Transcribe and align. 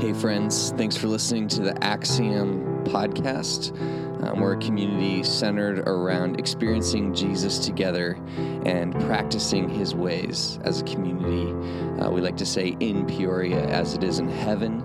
Hey, 0.00 0.14
friends, 0.14 0.72
thanks 0.78 0.96
for 0.96 1.08
listening 1.08 1.46
to 1.48 1.60
the 1.60 1.84
Axiom 1.84 2.84
podcast. 2.84 3.78
Um, 4.24 4.40
we're 4.40 4.54
a 4.54 4.56
community 4.56 5.22
centered 5.22 5.80
around 5.80 6.40
experiencing 6.40 7.12
Jesus 7.12 7.58
together 7.58 8.18
and 8.64 8.98
practicing 9.00 9.68
his 9.68 9.94
ways 9.94 10.58
as 10.64 10.80
a 10.80 10.84
community. 10.84 11.52
Uh, 12.00 12.08
we 12.10 12.22
like 12.22 12.38
to 12.38 12.46
say 12.46 12.78
in 12.80 13.04
Peoria 13.04 13.62
as 13.66 13.92
it 13.92 14.02
is 14.02 14.20
in 14.20 14.28
heaven. 14.30 14.82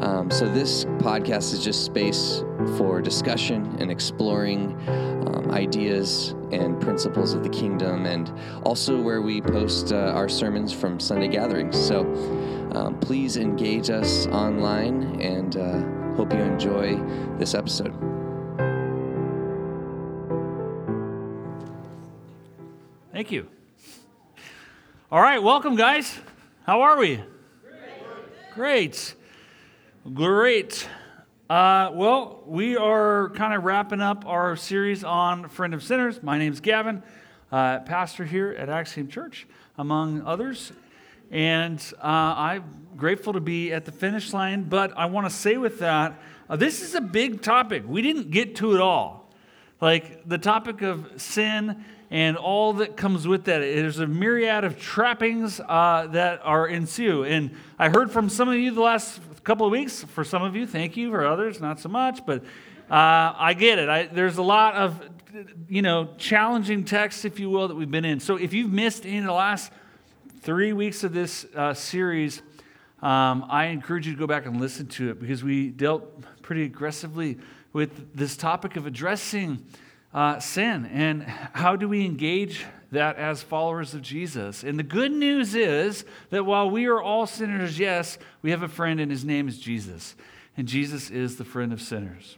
Um, 0.00 0.32
so, 0.32 0.48
this 0.48 0.84
podcast 0.84 1.52
is 1.52 1.62
just 1.62 1.84
space 1.84 2.42
for 2.76 3.00
discussion 3.00 3.76
and 3.78 3.90
exploring 3.90 4.76
um, 4.88 5.50
ideas 5.50 6.34
and 6.52 6.80
principles 6.80 7.34
of 7.34 7.42
the 7.42 7.48
kingdom, 7.48 8.06
and 8.06 8.32
also 8.64 9.00
where 9.00 9.22
we 9.22 9.40
post 9.40 9.92
uh, 9.92 9.96
our 9.96 10.28
sermons 10.28 10.72
from 10.72 10.98
Sunday 10.98 11.28
gatherings. 11.28 11.76
So, 11.76 12.00
um, 12.74 12.98
please 13.00 13.36
engage 13.36 13.90
us 13.90 14.26
online 14.28 15.20
and 15.20 15.56
uh, 15.56 16.16
hope 16.16 16.32
you 16.32 16.40
enjoy 16.40 16.96
this 17.38 17.54
episode. 17.54 17.94
Thank 23.12 23.32
you. 23.32 23.48
All 25.12 25.20
right, 25.20 25.42
welcome, 25.42 25.76
guys. 25.76 26.18
How 26.64 26.82
are 26.82 26.96
we? 26.98 27.20
Great. 28.54 29.14
Great. 30.14 30.88
Uh, 31.50 31.90
well, 31.94 32.44
we 32.46 32.76
are 32.76 33.30
kind 33.30 33.52
of 33.52 33.64
wrapping 33.64 34.00
up 34.00 34.24
our 34.24 34.54
series 34.54 35.02
on 35.02 35.48
Friend 35.48 35.74
of 35.74 35.82
Sinners. 35.82 36.22
My 36.22 36.38
name's 36.38 36.60
Gavin, 36.60 37.02
uh, 37.50 37.80
pastor 37.80 38.24
here 38.24 38.52
at 38.52 38.68
Axiom 38.68 39.08
Church, 39.08 39.48
among 39.76 40.22
others. 40.22 40.70
And 41.28 41.80
uh, 42.00 42.06
I'm 42.06 42.86
grateful 42.96 43.32
to 43.32 43.40
be 43.40 43.72
at 43.72 43.84
the 43.84 43.90
finish 43.90 44.32
line. 44.32 44.62
But 44.68 44.96
I 44.96 45.06
want 45.06 45.26
to 45.26 45.30
say 45.34 45.56
with 45.56 45.80
that, 45.80 46.22
uh, 46.48 46.54
this 46.54 46.82
is 46.82 46.94
a 46.94 47.00
big 47.00 47.42
topic. 47.42 47.82
We 47.84 48.00
didn't 48.00 48.30
get 48.30 48.54
to 48.56 48.76
it 48.76 48.80
all. 48.80 49.28
Like 49.80 50.28
the 50.28 50.38
topic 50.38 50.82
of 50.82 51.20
sin 51.20 51.84
and 52.12 52.36
all 52.36 52.74
that 52.74 52.96
comes 52.96 53.26
with 53.26 53.46
that. 53.46 53.58
There's 53.58 53.98
a 53.98 54.06
myriad 54.06 54.62
of 54.62 54.78
trappings 54.78 55.60
uh, 55.60 56.06
that 56.12 56.42
are 56.44 56.68
ensue. 56.68 57.24
And 57.24 57.56
I 57.76 57.88
heard 57.88 58.12
from 58.12 58.28
some 58.28 58.48
of 58.48 58.54
you 58.54 58.72
the 58.72 58.82
last 58.82 59.20
couple 59.42 59.66
of 59.66 59.72
weeks. 59.72 60.04
For 60.04 60.24
some 60.24 60.42
of 60.42 60.54
you, 60.54 60.66
thank 60.66 60.96
you. 60.96 61.10
For 61.10 61.26
others, 61.26 61.60
not 61.60 61.80
so 61.80 61.88
much. 61.88 62.24
But 62.26 62.42
uh, 62.90 63.34
I 63.36 63.54
get 63.54 63.78
it. 63.78 63.88
I, 63.88 64.06
there's 64.06 64.38
a 64.38 64.42
lot 64.42 64.74
of, 64.74 65.00
you 65.68 65.82
know, 65.82 66.08
challenging 66.18 66.84
texts, 66.84 67.24
if 67.24 67.38
you 67.38 67.50
will, 67.50 67.68
that 67.68 67.74
we've 67.74 67.90
been 67.90 68.04
in. 68.04 68.20
So 68.20 68.36
if 68.36 68.52
you've 68.52 68.72
missed 68.72 69.06
any 69.06 69.18
of 69.18 69.24
the 69.24 69.32
last 69.32 69.72
three 70.42 70.72
weeks 70.72 71.04
of 71.04 71.12
this 71.12 71.46
uh, 71.54 71.74
series, 71.74 72.42
um, 73.02 73.46
I 73.48 73.66
encourage 73.66 74.06
you 74.06 74.12
to 74.12 74.18
go 74.18 74.26
back 74.26 74.46
and 74.46 74.60
listen 74.60 74.86
to 74.88 75.10
it 75.10 75.20
because 75.20 75.42
we 75.42 75.70
dealt 75.70 76.42
pretty 76.42 76.64
aggressively 76.64 77.38
with 77.72 78.14
this 78.14 78.36
topic 78.36 78.76
of 78.76 78.86
addressing 78.86 79.64
uh, 80.12 80.38
sin 80.40 80.86
and 80.86 81.22
how 81.22 81.76
do 81.76 81.88
we 81.88 82.04
engage 82.04 82.64
that 82.92 83.16
as 83.16 83.42
followers 83.42 83.94
of 83.94 84.02
Jesus. 84.02 84.64
And 84.64 84.78
the 84.78 84.84
good 84.84 85.12
news 85.12 85.54
is 85.54 86.04
that 86.30 86.44
while 86.44 86.68
we 86.68 86.86
are 86.86 87.00
all 87.00 87.26
sinners, 87.26 87.78
yes, 87.78 88.18
we 88.42 88.50
have 88.50 88.62
a 88.62 88.68
friend 88.68 89.00
and 89.00 89.10
his 89.10 89.24
name 89.24 89.46
is 89.46 89.58
Jesus. 89.58 90.16
And 90.56 90.66
Jesus 90.66 91.10
is 91.10 91.36
the 91.36 91.44
friend 91.44 91.72
of 91.72 91.80
sinners. 91.80 92.36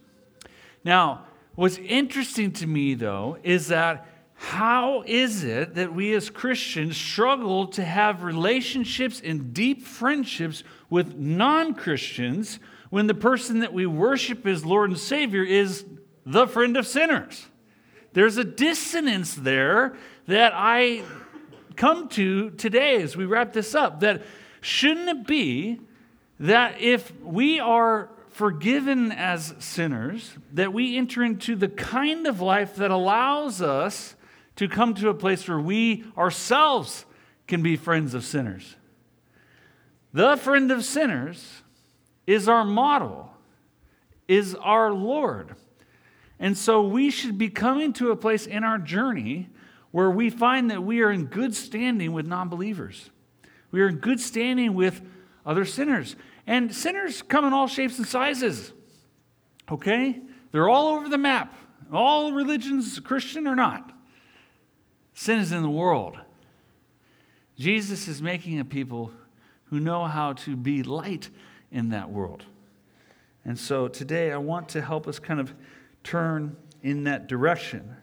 Now, 0.83 1.25
what's 1.55 1.77
interesting 1.77 2.51
to 2.53 2.67
me 2.67 2.93
though 2.93 3.37
is 3.43 3.67
that 3.69 4.07
how 4.35 5.03
is 5.05 5.43
it 5.43 5.75
that 5.75 5.93
we 5.93 6.13
as 6.13 6.29
Christians 6.29 6.97
struggle 6.97 7.67
to 7.67 7.83
have 7.83 8.23
relationships 8.23 9.21
and 9.23 9.53
deep 9.53 9.83
friendships 9.83 10.63
with 10.89 11.15
non 11.15 11.73
Christians 11.73 12.59
when 12.89 13.07
the 13.07 13.13
person 13.13 13.59
that 13.61 13.73
we 13.73 13.85
worship 13.85 14.45
as 14.45 14.65
Lord 14.65 14.89
and 14.89 14.99
Savior 14.99 15.43
is 15.43 15.85
the 16.25 16.45
friend 16.45 16.77
of 16.77 16.85
sinners? 16.85 17.47
There's 18.13 18.37
a 18.37 18.43
dissonance 18.43 19.33
there 19.33 19.95
that 20.27 20.53
I 20.55 21.03
come 21.75 22.07
to 22.09 22.51
today 22.51 23.01
as 23.01 23.17
we 23.17 23.25
wrap 23.25 23.53
this 23.53 23.75
up. 23.75 23.99
That 24.01 24.21
shouldn't 24.61 25.09
it 25.09 25.27
be 25.27 25.81
that 26.39 26.79
if 26.79 27.11
we 27.21 27.59
are 27.59 28.09
forgiven 28.29 29.11
as 29.11 29.53
sinners, 29.59 30.31
that 30.53 30.73
we 30.73 30.97
enter 30.97 31.23
into 31.23 31.55
the 31.55 31.67
kind 31.67 32.27
of 32.27 32.41
life 32.41 32.75
that 32.77 32.91
allows 32.91 33.61
us 33.61 34.15
to 34.55 34.67
come 34.67 34.93
to 34.95 35.09
a 35.09 35.13
place 35.13 35.47
where 35.47 35.59
we 35.59 36.03
ourselves 36.17 37.05
can 37.47 37.61
be 37.61 37.75
friends 37.75 38.13
of 38.13 38.23
sinners. 38.23 38.75
The 40.13 40.37
friend 40.37 40.71
of 40.71 40.85
sinners 40.85 41.61
is 42.27 42.47
our 42.47 42.63
model, 42.63 43.31
is 44.27 44.55
our 44.55 44.91
Lord. 44.91 45.55
And 46.43 46.57
so 46.57 46.81
we 46.81 47.09
should 47.09 47.37
be 47.37 47.47
coming 47.47 47.93
to 47.93 48.11
a 48.11 48.17
place 48.17 48.45
in 48.47 48.65
our 48.65 48.77
journey 48.77 49.47
where 49.91 50.11
we 50.11 50.29
find 50.29 50.69
that 50.71 50.83
we 50.83 51.01
are 51.01 51.09
in 51.09 51.27
good 51.27 51.55
standing 51.55 52.11
with 52.11 52.25
non 52.27 52.49
believers. 52.49 53.11
We 53.71 53.81
are 53.81 53.87
in 53.87 53.99
good 53.99 54.19
standing 54.19 54.73
with 54.73 55.01
other 55.45 55.63
sinners. 55.63 56.17
And 56.45 56.75
sinners 56.75 57.21
come 57.21 57.45
in 57.45 57.53
all 57.53 57.67
shapes 57.67 57.97
and 57.97 58.05
sizes. 58.05 58.73
Okay? 59.71 60.19
They're 60.51 60.67
all 60.67 60.97
over 60.97 61.07
the 61.07 61.17
map. 61.17 61.55
All 61.93 62.33
religions, 62.33 62.99
Christian 62.99 63.47
or 63.47 63.55
not. 63.55 63.93
Sin 65.13 65.39
is 65.39 65.53
in 65.53 65.61
the 65.61 65.69
world. 65.69 66.17
Jesus 67.57 68.09
is 68.09 68.21
making 68.21 68.59
a 68.59 68.65
people 68.65 69.13
who 69.67 69.79
know 69.79 70.07
how 70.07 70.33
to 70.33 70.57
be 70.57 70.83
light 70.83 71.29
in 71.71 71.87
that 71.91 72.09
world. 72.09 72.43
And 73.45 73.57
so 73.57 73.87
today 73.87 74.33
I 74.33 74.37
want 74.37 74.67
to 74.69 74.81
help 74.81 75.07
us 75.07 75.19
kind 75.19 75.39
of 75.39 75.53
turn 76.03 76.57
in 76.81 77.05
that 77.05 77.27
direction. 77.27 77.95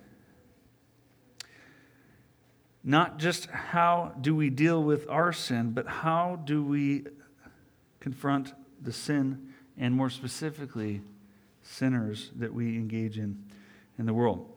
Not 2.82 3.18
just 3.18 3.46
how 3.46 4.14
do 4.20 4.34
we 4.34 4.48
deal 4.48 4.82
with 4.82 5.08
our 5.08 5.32
sin, 5.32 5.72
but 5.72 5.86
how 5.86 6.40
do 6.44 6.64
we 6.64 7.04
confront 8.00 8.54
the 8.80 8.92
sin 8.92 9.52
and 9.76 9.94
more 9.94 10.10
specifically, 10.10 11.02
sinners 11.62 12.30
that 12.36 12.52
we 12.52 12.76
engage 12.76 13.18
in 13.18 13.44
in 13.98 14.06
the 14.06 14.14
world. 14.14 14.50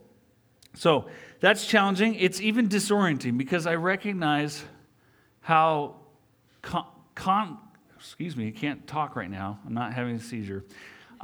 So 0.74 1.08
that's 1.40 1.68
challenging. 1.68 2.16
It's 2.16 2.42
even 2.42 2.70
disorienting 2.70 3.38
because 3.38 3.68
I 3.68 3.76
recognize 3.76 4.64
how 5.42 5.98
con, 6.62 6.86
con 7.14 7.58
excuse 7.98 8.36
me, 8.36 8.48
I 8.48 8.52
can't 8.52 8.88
talk 8.88 9.16
right 9.16 9.30
now. 9.30 9.59
I'm 9.66 9.74
not 9.74 9.94
having 9.94 10.16
a 10.16 10.20
seizure. 10.20 10.64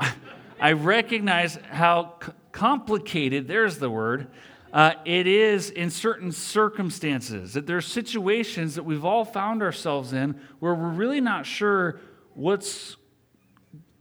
I, 0.59 0.72
recognize 0.74 1.58
how 1.70 2.16
c- 2.24 2.31
complicated, 2.52 3.47
there's 3.47 3.78
the 3.78 3.90
word, 3.90 4.28
uh, 4.72 4.94
it 5.06 5.28
is 5.28 5.70
in 5.70 5.90
certain 5.90 6.31
circumstances. 6.31 7.53
That 7.53 7.66
there 7.66 7.78
are 7.78 7.81
situations 7.81 8.75
that 8.75 8.84
we've 8.84 9.06
all 9.06 9.25
found 9.25 9.64
ourselves 9.64 10.14
in 10.14 10.40
where 10.59 10.75
we're 10.75 10.90
really 10.90 11.22
not 11.22 11.46
sure 11.46 12.00
what's 12.36 12.96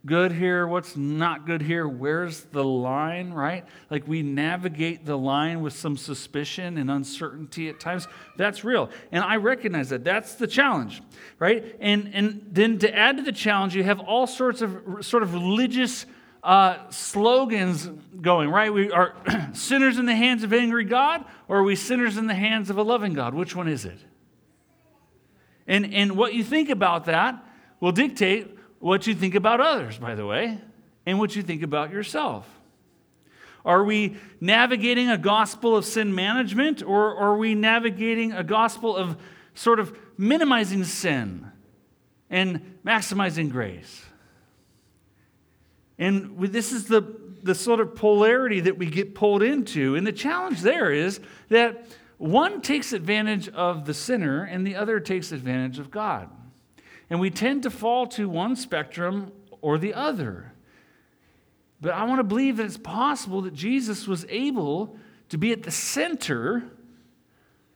good 0.09 0.33
here, 0.33 0.67
what's 0.67 0.97
not 0.97 1.47
good 1.47 1.61
here, 1.61 1.87
where's 1.87 2.41
the 2.45 2.65
line, 2.65 3.33
right? 3.33 3.65
Like 3.91 4.09
we 4.09 4.23
navigate 4.23 5.05
the 5.05 5.17
line 5.17 5.61
with 5.61 5.75
some 5.75 5.97
suspicion 5.97 6.79
and 6.79 6.91
uncertainty 6.91 7.69
at 7.69 7.79
times. 7.81 8.09
That's 8.37 8.65
real. 8.65 8.91
And 9.13 9.23
I 9.23 9.37
recognize 9.37 9.91
that. 9.91 10.05
That's 10.05 10.35
the 10.35 10.47
challenge, 10.47 11.03
right? 11.39 11.77
And, 11.81 12.11
and 12.15 12.47
then 12.51 12.79
to 12.79 12.95
add 12.95 13.19
to 13.19 13.23
the 13.23 13.33
challenge, 13.33 13.75
you 13.77 13.85
have 13.85 14.01
all 14.01 14.27
sorts 14.27 14.63
of 14.63 15.05
sort 15.05 15.23
of 15.23 15.35
religious 15.35 16.07
uh, 16.43 16.89
slogans 16.91 17.87
going, 18.21 18.51
right? 18.51 18.73
We 18.73 18.91
are 18.91 19.15
sinners 19.53 19.99
in 19.99 20.07
the 20.07 20.15
hands 20.15 20.43
of 20.45 20.53
angry 20.53 20.85
God, 20.85 21.25
or 21.49 21.59
are 21.59 21.63
we 21.63 21.77
sinners 21.77 22.17
in 22.17 22.27
the 22.27 22.35
hands 22.35 22.71
of 22.71 22.79
a 22.79 22.83
loving 22.83 23.13
God? 23.13 23.35
Which 23.35 23.57
one 23.57 23.69
is 23.69 23.85
it? 23.85 23.99
And, 25.67 25.93
and 25.93 26.17
what 26.17 26.35
you 26.35 26.43
think 26.43 26.71
about 26.71 27.05
that 27.07 27.45
will 27.81 27.93
dictate 27.93 28.57
what 28.79 29.07
you 29.07 29.15
think 29.15 29.35
about 29.35 29.61
others, 29.61 29.99
by 29.99 30.15
the 30.15 30.25
way, 30.25 30.59
and 31.05 31.19
what 31.19 31.37
you 31.37 31.43
think 31.43 31.63
about 31.63 31.91
yourself. 31.91 32.49
Are 33.65 33.85
we 33.85 34.17
navigating 34.41 35.11
a 35.11 35.19
gospel 35.19 35.77
of 35.77 35.85
sin 35.85 36.15
management, 36.15 36.83
or 36.83 37.17
are 37.17 37.37
we 37.37 37.55
navigating 37.55 38.33
a 38.33 38.45
gospel 38.45 38.97
of 38.97 39.17
sort 39.55 39.81
of 39.81 39.97
minimizing 40.17 40.85
sin 40.85 41.51
and 42.31 42.79
maximizing 42.85 43.51
grace? 43.51 44.08
And 45.99 46.39
this 46.39 46.73
is 46.73 46.87
the, 46.87 47.03
the 47.43 47.55
sort 47.55 47.81
of 47.81 47.95
polarity 47.95 48.61
that 48.61 48.79
we 48.79 48.87
get 48.87 49.15
pulled 49.15 49.43
into. 49.43 49.97
And 49.97 50.07
the 50.07 50.13
challenge 50.13 50.61
there 50.61 50.93
is 50.93 51.21
that 51.49 51.87
one 52.19 52.61
takes 52.61 52.93
advantage 52.93 53.49
of 53.49 53.85
the 53.85 53.95
sinner 53.95 54.45
and 54.45 54.67
the 54.67 54.77
other 54.77 55.01
takes 55.01 55.33
advantage 55.33 55.79
of 55.79 55.91
God. 55.91 56.29
And 57.11 57.21
we 57.21 57.31
tend 57.31 57.63
to 57.63 57.71
fall 57.71 58.07
to 58.09 58.29
one 58.29 58.55
spectrum 58.55 59.33
or 59.61 59.79
the 59.79 59.95
other. 59.95 60.53
But 61.81 61.95
I 61.95 62.05
want 62.05 62.19
to 62.19 62.25
believe 62.25 62.57
that 62.57 62.67
it's 62.67 62.77
possible 62.77 63.43
that 63.43 63.55
Jesus 63.55 64.07
was 64.07 64.27
able 64.29 64.97
to 65.29 65.39
be 65.39 65.53
at 65.53 65.63
the 65.63 65.71
center 65.71 66.65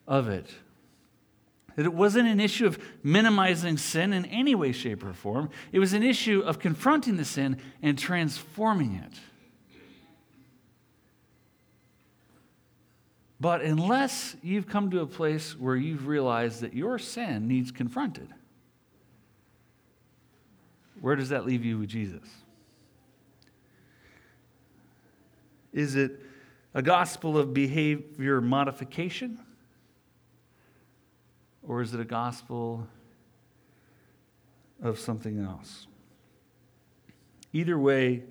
of 0.06 0.28
it. 0.28 0.50
That 1.76 1.86
it 1.86 1.94
wasn't 1.94 2.28
an 2.28 2.40
issue 2.40 2.66
of 2.66 2.78
minimizing 3.02 3.78
sin 3.78 4.12
in 4.12 4.26
any 4.26 4.54
way, 4.54 4.72
shape, 4.72 5.04
or 5.04 5.12
form. 5.12 5.50
It 5.72 5.78
was 5.78 5.92
an 5.92 6.02
issue 6.02 6.40
of 6.40 6.58
confronting 6.58 7.16
the 7.16 7.24
sin 7.24 7.56
and 7.82 7.98
transforming 7.98 8.94
it. 8.94 9.18
But 13.40 13.62
unless 13.62 14.36
you've 14.40 14.68
come 14.68 14.92
to 14.92 15.00
a 15.00 15.06
place 15.06 15.58
where 15.58 15.74
you've 15.74 16.06
realized 16.06 16.60
that 16.60 16.74
your 16.74 16.98
sin 16.98 17.48
needs 17.48 17.72
confronted, 17.72 18.28
where 21.00 21.16
does 21.16 21.30
that 21.30 21.44
leave 21.44 21.64
you 21.64 21.78
with 21.78 21.88
Jesus? 21.88 22.22
Is 25.72 25.96
it 25.96 26.20
a 26.74 26.82
gospel 26.82 27.36
of 27.36 27.52
behavior 27.52 28.40
modification? 28.40 29.40
Or 31.66 31.80
is 31.80 31.94
it 31.94 32.00
a 32.00 32.04
gospel 32.04 32.86
of 34.82 34.98
something 34.98 35.40
else? 35.40 35.86
Either 37.52 37.78
way, 37.78 38.22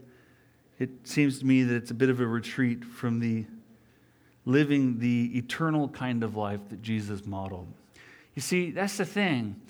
it 0.80 0.90
seems 1.04 1.40
to 1.40 1.46
me 1.46 1.64
that 1.64 1.76
it's 1.76 1.92
a 1.92 1.96
bit 1.96 2.10
of 2.10 2.20
a 2.20 2.26
retreat 2.26 2.84
from 2.84 3.20
the 3.20 3.46
living 4.46 5.00
the 5.00 5.38
eternal 5.38 5.88
kind 5.88 6.24
of 6.24 6.36
life 6.36 6.60
that 6.70 6.82
Jesus 6.82 7.26
modeled. 7.26 7.68
You 8.36 8.42
see, 8.42 8.72
that's 8.72 8.98
the 8.98 9.06
thing. 9.06 9.62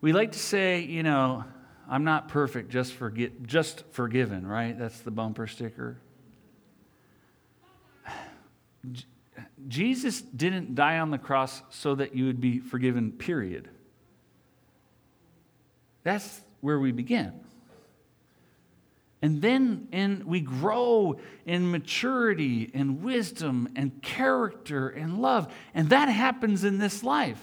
We 0.00 0.12
like 0.12 0.32
to 0.32 0.38
say, 0.38 0.80
you 0.80 1.02
know, 1.02 1.44
I'm 1.88 2.04
not 2.04 2.28
perfect, 2.28 2.70
just 2.70 2.92
forget, 2.94 3.44
just 3.44 3.84
forgiven, 3.92 4.46
right? 4.46 4.76
That's 4.76 4.98
the 5.00 5.10
bumper 5.10 5.46
sticker. 5.46 5.98
Jesus 9.68 10.20
didn't 10.20 10.74
die 10.74 10.98
on 10.98 11.10
the 11.10 11.18
cross 11.18 11.62
so 11.70 11.94
that 11.94 12.14
you 12.14 12.26
would 12.26 12.40
be 12.40 12.58
forgiven, 12.58 13.12
period. 13.12 13.68
That's 16.02 16.40
where 16.60 16.78
we 16.78 16.92
begin. 16.92 17.32
And 19.22 19.40
then 19.40 19.88
in, 19.92 20.24
we 20.26 20.40
grow 20.40 21.18
in 21.46 21.70
maturity 21.70 22.70
and 22.74 23.02
wisdom 23.02 23.68
and 23.74 24.02
character 24.02 24.88
and 24.88 25.20
love. 25.20 25.52
And 25.74 25.88
that 25.90 26.06
happens 26.06 26.64
in 26.64 26.78
this 26.78 27.02
life. 27.02 27.42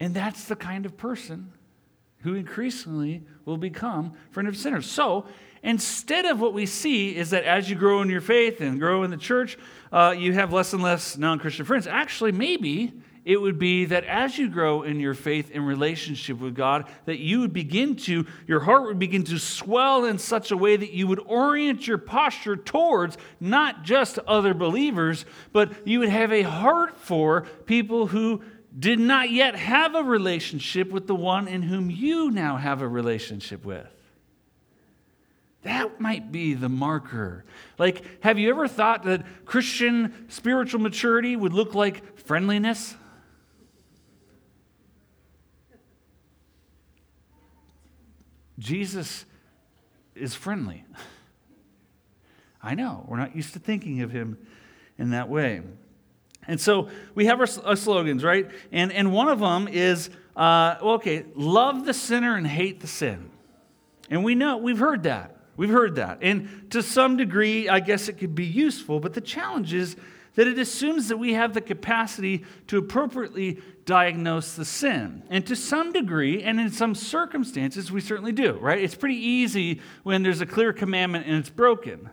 And 0.00 0.14
that's 0.14 0.46
the 0.46 0.56
kind 0.56 0.84
of 0.86 0.96
person 0.96 1.52
who 2.24 2.34
increasingly 2.34 3.22
will 3.44 3.56
become 3.56 4.12
friend 4.32 4.48
of 4.48 4.56
sinners. 4.56 4.90
So 4.90 5.26
Instead 5.64 6.26
of 6.26 6.40
what 6.40 6.52
we 6.52 6.66
see 6.66 7.16
is 7.16 7.30
that 7.30 7.44
as 7.44 7.70
you 7.70 7.74
grow 7.74 8.02
in 8.02 8.10
your 8.10 8.20
faith 8.20 8.60
and 8.60 8.78
grow 8.78 9.02
in 9.02 9.10
the 9.10 9.16
church, 9.16 9.56
uh, 9.90 10.14
you 10.16 10.34
have 10.34 10.52
less 10.52 10.74
and 10.74 10.82
less 10.82 11.16
non 11.16 11.38
Christian 11.38 11.64
friends. 11.64 11.86
Actually, 11.86 12.32
maybe 12.32 12.92
it 13.24 13.40
would 13.40 13.58
be 13.58 13.86
that 13.86 14.04
as 14.04 14.38
you 14.38 14.50
grow 14.50 14.82
in 14.82 15.00
your 15.00 15.14
faith 15.14 15.50
and 15.54 15.66
relationship 15.66 16.38
with 16.38 16.54
God, 16.54 16.84
that 17.06 17.18
you 17.18 17.40
would 17.40 17.54
begin 17.54 17.96
to, 17.96 18.26
your 18.46 18.60
heart 18.60 18.82
would 18.82 18.98
begin 18.98 19.24
to 19.24 19.38
swell 19.38 20.04
in 20.04 20.18
such 20.18 20.50
a 20.50 20.56
way 20.56 20.76
that 20.76 20.90
you 20.90 21.06
would 21.06 21.20
orient 21.24 21.86
your 21.86 21.96
posture 21.96 22.56
towards 22.56 23.16
not 23.40 23.84
just 23.84 24.18
other 24.26 24.52
believers, 24.52 25.24
but 25.52 25.72
you 25.86 26.00
would 26.00 26.10
have 26.10 26.30
a 26.30 26.42
heart 26.42 26.98
for 26.98 27.46
people 27.64 28.08
who 28.08 28.42
did 28.76 28.98
not 28.98 29.30
yet 29.30 29.54
have 29.54 29.94
a 29.94 30.02
relationship 30.02 30.90
with 30.90 31.06
the 31.06 31.14
one 31.14 31.46
in 31.46 31.62
whom 31.62 31.90
you 31.90 32.30
now 32.30 32.56
have 32.56 32.82
a 32.82 32.88
relationship 32.88 33.64
with. 33.64 33.86
That 35.62 36.00
might 36.00 36.30
be 36.30 36.54
the 36.54 36.68
marker. 36.68 37.44
Like, 37.78 38.22
have 38.22 38.38
you 38.38 38.50
ever 38.50 38.68
thought 38.68 39.04
that 39.04 39.24
Christian 39.46 40.26
spiritual 40.28 40.80
maturity 40.80 41.36
would 41.36 41.54
look 41.54 41.74
like 41.74 42.18
friendliness? 42.18 42.94
Jesus 48.58 49.24
is 50.14 50.34
friendly. 50.34 50.84
I 52.62 52.74
know, 52.74 53.04
we're 53.08 53.18
not 53.18 53.34
used 53.36 53.52
to 53.54 53.58
thinking 53.58 54.02
of 54.02 54.10
him 54.10 54.38
in 54.98 55.10
that 55.10 55.28
way. 55.28 55.62
And 56.46 56.60
so 56.60 56.88
we 57.14 57.26
have 57.26 57.40
our, 57.40 57.48
our 57.64 57.76
slogans, 57.76 58.22
right? 58.22 58.50
And, 58.72 58.92
and 58.92 59.12
one 59.12 59.28
of 59.28 59.40
them 59.40 59.68
is, 59.68 60.10
uh, 60.36 60.76
okay, 60.80 61.24
love 61.34 61.84
the 61.84 61.94
sinner 61.94 62.36
and 62.36 62.46
hate 62.46 62.80
the 62.80 62.86
sin. 62.86 63.30
And 64.10 64.24
we 64.24 64.34
know, 64.34 64.58
we've 64.58 64.78
heard 64.78 65.04
that. 65.04 65.36
We've 65.56 65.70
heard 65.70 65.96
that. 65.96 66.18
And 66.20 66.70
to 66.70 66.82
some 66.82 67.16
degree, 67.16 67.68
I 67.68 67.80
guess 67.80 68.08
it 68.08 68.14
could 68.14 68.34
be 68.34 68.44
useful, 68.44 69.00
but 69.00 69.14
the 69.14 69.20
challenge 69.20 69.72
is 69.72 69.96
that 70.34 70.48
it 70.48 70.58
assumes 70.58 71.08
that 71.08 71.16
we 71.16 71.34
have 71.34 71.54
the 71.54 71.60
capacity 71.60 72.44
to 72.66 72.78
appropriately 72.78 73.60
diagnose 73.84 74.54
the 74.54 74.64
sin. 74.64 75.22
And 75.30 75.46
to 75.46 75.54
some 75.54 75.92
degree, 75.92 76.42
and 76.42 76.58
in 76.58 76.72
some 76.72 76.94
circumstances, 76.94 77.92
we 77.92 78.00
certainly 78.00 78.32
do, 78.32 78.54
right? 78.54 78.82
It's 78.82 78.96
pretty 78.96 79.16
easy 79.16 79.80
when 80.02 80.22
there's 80.22 80.40
a 80.40 80.46
clear 80.46 80.72
commandment 80.72 81.26
and 81.26 81.36
it's 81.36 81.50
broken. 81.50 82.10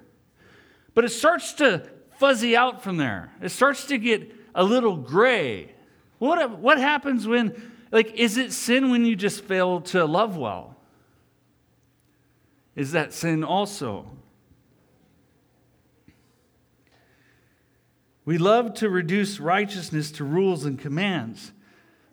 But 0.93 1.05
it 1.05 1.09
starts 1.09 1.53
to 1.53 1.89
fuzzy 2.21 2.55
out 2.55 2.83
from 2.83 2.97
there, 2.97 3.33
it 3.41 3.49
starts 3.49 3.85
to 3.85 3.97
get 3.97 4.31
a 4.53 4.63
little 4.63 4.95
gray. 4.95 5.73
What, 6.19 6.59
what 6.59 6.77
happens 6.77 7.25
when, 7.25 7.71
like, 7.91 8.13
is 8.13 8.37
it 8.37 8.53
sin 8.53 8.91
when 8.91 9.05
you 9.05 9.15
just 9.15 9.43
fail 9.43 9.81
to 9.81 10.05
love 10.05 10.37
well? 10.37 10.77
Is 12.75 12.91
that 12.91 13.11
sin 13.11 13.43
also? 13.43 14.05
We 18.23 18.37
love 18.37 18.75
to 18.75 18.89
reduce 18.91 19.39
righteousness 19.39 20.11
to 20.11 20.23
rules 20.23 20.63
and 20.63 20.77
commands, 20.77 21.51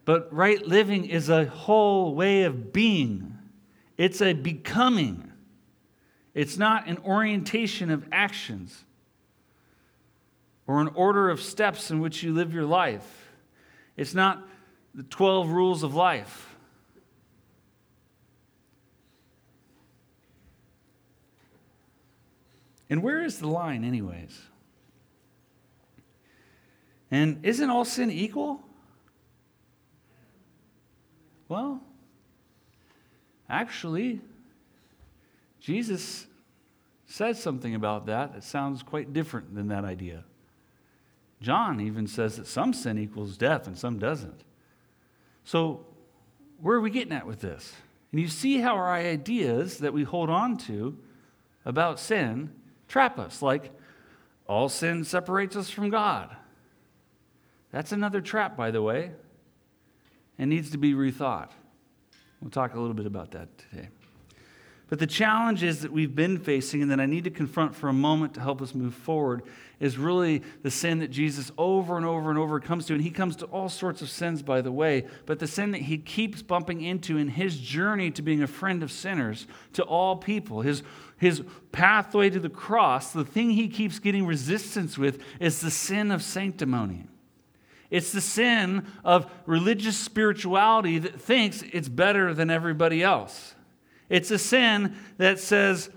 but 0.07 0.33
right 0.33 0.67
living 0.67 1.05
is 1.05 1.29
a 1.29 1.45
whole 1.45 2.15
way 2.15 2.45
of 2.45 2.73
being. 2.73 3.37
It's 3.99 4.23
a 4.23 4.33
becoming. 4.33 5.31
It's 6.33 6.57
not 6.57 6.89
an 6.89 6.97
orientation 7.05 7.91
of 7.91 8.09
actions 8.11 8.87
or 10.69 10.83
an 10.83 10.89
order 10.89 11.31
of 11.31 11.41
steps 11.41 11.91
in 11.91 11.99
which 11.99 12.23
you 12.23 12.33
live 12.33 12.53
your 12.53 12.67
life. 12.67 13.33
It's 13.97 14.15
not 14.15 14.47
the 14.95 15.03
12 15.03 15.49
rules 15.49 15.83
of 15.83 15.95
life. 15.95 16.55
And 22.91 23.03
where 23.03 23.25
is 23.25 23.39
the 23.39 23.49
line, 23.49 23.83
anyways? 23.83 24.41
And 27.11 27.45
isn't 27.45 27.71
all 27.71 27.87
sin 27.87 28.11
equal? 28.11 28.63
Well, 31.49 31.83
actually, 33.49 34.21
Jesus 35.61 36.27
says 37.07 37.43
something 37.43 37.75
about 37.75 38.05
that 38.07 38.35
that 38.35 38.45
sounds 38.45 38.83
quite 38.83 39.15
different 39.15 39.55
than 39.55 39.69
that 39.69 39.85
idea. 39.87 40.25
John 41.41 41.81
even 41.81 42.07
says 42.07 42.37
that 42.37 42.47
some 42.47 42.73
sin 42.73 42.99
equals 42.99 43.37
death 43.37 43.67
and 43.67 43.79
some 43.79 43.99
doesn't. 43.99 44.43
So, 45.45 45.87
where 46.61 46.77
are 46.77 46.81
we 46.81 46.91
getting 46.91 47.13
at 47.13 47.27
with 47.27 47.41
this? 47.41 47.73
And 48.11 48.21
you 48.21 48.29
see 48.29 48.59
how 48.59 48.75
our 48.75 48.93
ideas 48.93 49.79
that 49.79 49.93
we 49.93 50.03
hold 50.03 50.31
on 50.31 50.57
to 50.59 50.99
about 51.65 52.01
sin 52.01 52.53
trap 52.89 53.19
us, 53.19 53.43
like 53.43 53.71
all 54.47 54.69
sin 54.69 55.05
separates 55.05 55.55
us 55.57 55.71
from 55.71 55.91
God. 55.91 56.35
That's 57.71 57.93
another 57.93 58.21
trap, 58.21 58.57
by 58.57 58.71
the 58.71 58.83
way, 58.83 59.13
and 60.39 60.51
needs 60.51 60.71
to 60.71 60.79
be 60.79 60.95
rethought. 60.95 61.51
We'll 62.41 62.51
talk 62.51 62.75
a 62.75 62.81
little 62.81 62.95
bit 62.95 63.07
about 63.07 63.33
that 63.33 63.49
today. 63.59 63.89
But 64.89 64.99
the 64.99 65.07
challenge 65.07 65.63
is 65.63 65.83
that 65.83 65.93
we've 65.93 66.15
been 66.15 66.39
facing 66.39 66.81
and 66.81 66.91
that 66.91 67.01
I 67.01 67.05
need 67.05 67.25
to 67.25 67.31
confront 67.31 67.75
for 67.75 67.89
a 67.89 67.93
moment 67.93 68.35
to 68.35 68.41
help 68.41 68.63
us 68.63 68.75
move 68.75 68.95
forward 68.95 69.43
is 69.81 69.99
really 69.99 70.43
the 70.63 70.71
sin 70.71 71.01
that 71.01 71.11
Jesus 71.11 71.53
over 71.59 71.99
and 71.99 72.07
over 72.07 72.31
and 72.31 72.39
over 72.39 72.59
comes 72.59 72.87
to. 72.87 72.95
And 72.95 73.03
he 73.03 73.11
comes 73.11 73.37
to 73.37 73.47
all 73.47 73.69
sorts 73.69 74.01
of 74.01 74.09
sins, 74.09 74.43
by 74.43 74.63
the 74.63 74.73
way, 74.73 75.07
but 75.27 75.39
the 75.39 75.47
sin 75.47 75.73
that 75.73 75.83
he 75.83 75.99
keeps 75.99 76.41
bumping 76.41 76.81
into 76.81 77.19
in 77.19 77.29
his 77.29 77.59
journey 77.59 78.11
to 78.13 78.23
being 78.23 78.43
a 78.43 78.47
friend 78.47 78.83
of 78.83 78.91
sinners 78.91 79.47
to 79.75 79.83
all 79.83 80.17
people, 80.17 80.63
his, 80.63 80.83
his 81.19 81.43
pathway 81.71 82.31
to 82.31 82.41
the 82.41 82.49
cross, 82.49 83.13
the 83.13 83.25
thing 83.25 83.51
he 83.51 83.69
keeps 83.69 83.99
getting 83.99 84.27
resistance 84.27 84.97
with 84.97 85.23
is 85.39 85.61
the 85.61 85.71
sin 85.71 86.11
of 86.11 86.23
sanctimony. 86.23 87.05
It's 87.91 88.13
the 88.13 88.21
sin 88.21 88.87
of 89.05 89.31
religious 89.47 89.99
spirituality 89.99 90.99
that 90.99 91.21
thinks 91.21 91.63
it's 91.73 91.89
better 91.89 92.33
than 92.33 92.51
everybody 92.51 93.03
else. 93.03 93.55
It's 94.09 94.31
a 94.31 94.39
sin 94.39 94.97
that 95.19 95.39
says, 95.39 95.91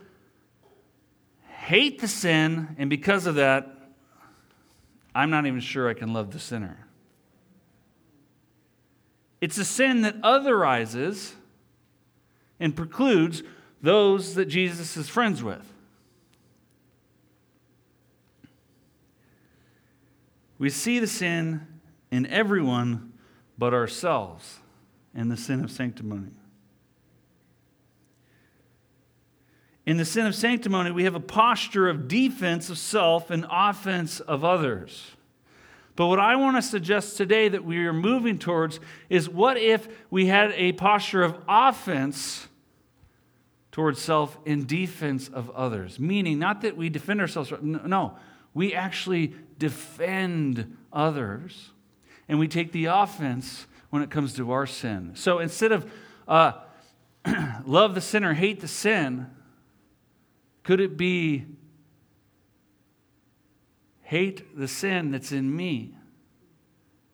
hate 1.47 2.01
the 2.01 2.07
sin, 2.07 2.75
and 2.77 2.89
because 2.89 3.25
of 3.25 3.35
that, 3.35 3.67
I'm 5.13 5.29
not 5.29 5.45
even 5.45 5.59
sure 5.59 5.89
I 5.89 5.93
can 5.93 6.13
love 6.13 6.31
the 6.31 6.39
sinner. 6.39 6.87
It's 9.39 9.57
a 9.57 9.65
sin 9.65 10.01
that 10.01 10.21
otherizes 10.21 11.33
and 12.59 12.75
precludes 12.75 13.43
those 13.81 14.35
that 14.35 14.45
Jesus 14.45 14.95
is 14.95 15.09
friends 15.09 15.41
with. 15.43 15.65
We 20.59 20.69
see 20.69 20.99
the 20.99 21.07
sin 21.07 21.65
in 22.11 22.27
everyone 22.27 23.13
but 23.57 23.73
ourselves 23.73 24.59
in 25.15 25.29
the 25.29 25.37
sin 25.37 25.63
of 25.63 25.71
sanctimony. 25.71 26.33
In 29.85 29.97
the 29.97 30.05
sin 30.05 30.27
of 30.27 30.35
sanctimony, 30.35 30.91
we 30.91 31.05
have 31.05 31.15
a 31.15 31.19
posture 31.19 31.89
of 31.89 32.07
defense 32.07 32.69
of 32.69 32.77
self 32.77 33.31
and 33.31 33.45
offense 33.50 34.19
of 34.19 34.43
others. 34.43 35.11
But 35.95 36.07
what 36.07 36.19
I 36.19 36.35
want 36.35 36.55
to 36.55 36.61
suggest 36.61 37.17
today 37.17 37.50
that 37.50 37.65
we 37.65 37.79
are 37.85 37.93
moving 37.93 38.38
towards 38.38 38.79
is 39.09 39.27
what 39.27 39.57
if 39.57 39.88
we 40.09 40.27
had 40.27 40.51
a 40.53 40.71
posture 40.73 41.23
of 41.23 41.38
offense 41.47 42.47
towards 43.71 44.01
self 44.01 44.38
in 44.45 44.65
defense 44.65 45.29
of 45.29 45.50
others? 45.51 46.00
Meaning, 46.00 46.39
not 46.39 46.61
that 46.61 46.77
we 46.77 46.89
defend 46.89 47.19
ourselves, 47.19 47.51
no, 47.61 48.15
we 48.53 48.73
actually 48.73 49.33
defend 49.57 50.77
others 50.93 51.71
and 52.27 52.39
we 52.39 52.47
take 52.47 52.71
the 52.71 52.85
offense 52.85 53.67
when 53.89 54.01
it 54.01 54.09
comes 54.09 54.33
to 54.35 54.51
our 54.51 54.65
sin. 54.65 55.11
So 55.15 55.39
instead 55.39 55.71
of 55.71 55.91
uh, 56.27 56.53
love 57.65 57.93
the 57.95 58.01
sinner, 58.01 58.33
hate 58.33 58.61
the 58.61 58.67
sin, 58.67 59.27
could 60.63 60.79
it 60.79 60.97
be 60.97 61.45
hate 64.01 64.57
the 64.57 64.67
sin 64.67 65.11
that's 65.11 65.31
in 65.31 65.55
me 65.55 65.95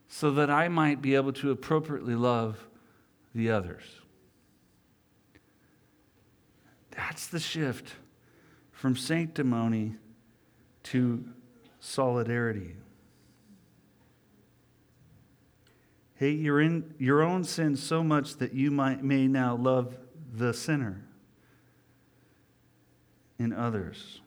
so 0.07 0.31
that 0.31 0.49
I 0.49 0.67
might 0.67 1.01
be 1.01 1.15
able 1.15 1.33
to 1.33 1.51
appropriately 1.51 2.15
love 2.15 2.67
the 3.33 3.51
others? 3.51 3.83
That's 6.91 7.27
the 7.27 7.39
shift 7.39 7.93
from 8.71 8.95
sanctimony 8.95 9.95
to 10.83 11.23
solidarity. 11.79 12.75
Hate 16.15 16.39
your, 16.39 16.59
in, 16.59 16.95
your 16.97 17.21
own 17.21 17.43
sin 17.43 17.75
so 17.75 18.03
much 18.03 18.37
that 18.37 18.53
you 18.53 18.71
might, 18.71 19.03
may 19.03 19.27
now 19.27 19.55
love 19.55 19.95
the 20.33 20.53
sinner 20.53 21.06
in 23.39 23.53
others. 23.53 24.21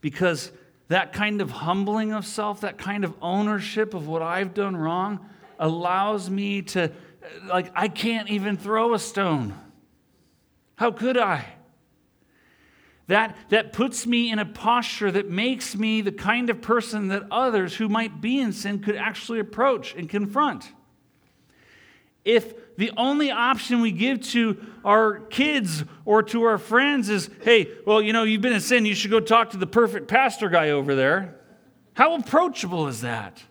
Because 0.00 0.52
that 0.88 1.12
kind 1.12 1.40
of 1.40 1.50
humbling 1.50 2.12
of 2.12 2.24
self, 2.24 2.62
that 2.62 2.78
kind 2.78 3.04
of 3.04 3.14
ownership 3.20 3.94
of 3.94 4.06
what 4.06 4.22
I've 4.22 4.54
done 4.54 4.76
wrong, 4.76 5.28
allows 5.58 6.30
me 6.30 6.62
to, 6.62 6.92
like, 7.46 7.70
I 7.74 7.88
can't 7.88 8.28
even 8.30 8.56
throw 8.56 8.94
a 8.94 8.98
stone. 8.98 9.54
How 10.76 10.92
could 10.92 11.18
I? 11.18 11.44
That, 13.08 13.36
that 13.48 13.72
puts 13.72 14.06
me 14.06 14.30
in 14.30 14.38
a 14.38 14.44
posture 14.44 15.10
that 15.10 15.28
makes 15.28 15.74
me 15.74 16.02
the 16.02 16.12
kind 16.12 16.50
of 16.50 16.60
person 16.60 17.08
that 17.08 17.24
others 17.30 17.74
who 17.74 17.88
might 17.88 18.20
be 18.20 18.38
in 18.38 18.52
sin 18.52 18.80
could 18.80 18.96
actually 18.96 19.40
approach 19.40 19.94
and 19.94 20.08
confront. 20.08 20.70
If 22.28 22.76
the 22.76 22.92
only 22.96 23.30
option 23.30 23.80
we 23.80 23.90
give 23.90 24.20
to 24.32 24.58
our 24.84 25.20
kids 25.20 25.84
or 26.04 26.22
to 26.24 26.42
our 26.42 26.58
friends 26.58 27.08
is, 27.08 27.30
hey, 27.42 27.68
well, 27.86 28.02
you 28.02 28.12
know, 28.12 28.24
you've 28.24 28.42
been 28.42 28.52
in 28.52 28.60
sin, 28.60 28.84
you 28.84 28.94
should 28.94 29.10
go 29.10 29.20
talk 29.20 29.50
to 29.50 29.56
the 29.56 29.66
perfect 29.66 30.08
pastor 30.08 30.48
guy 30.48 30.70
over 30.70 30.94
there, 30.94 31.36
how 31.94 32.14
approachable 32.14 32.86
is 32.86 33.00
that? 33.00 33.42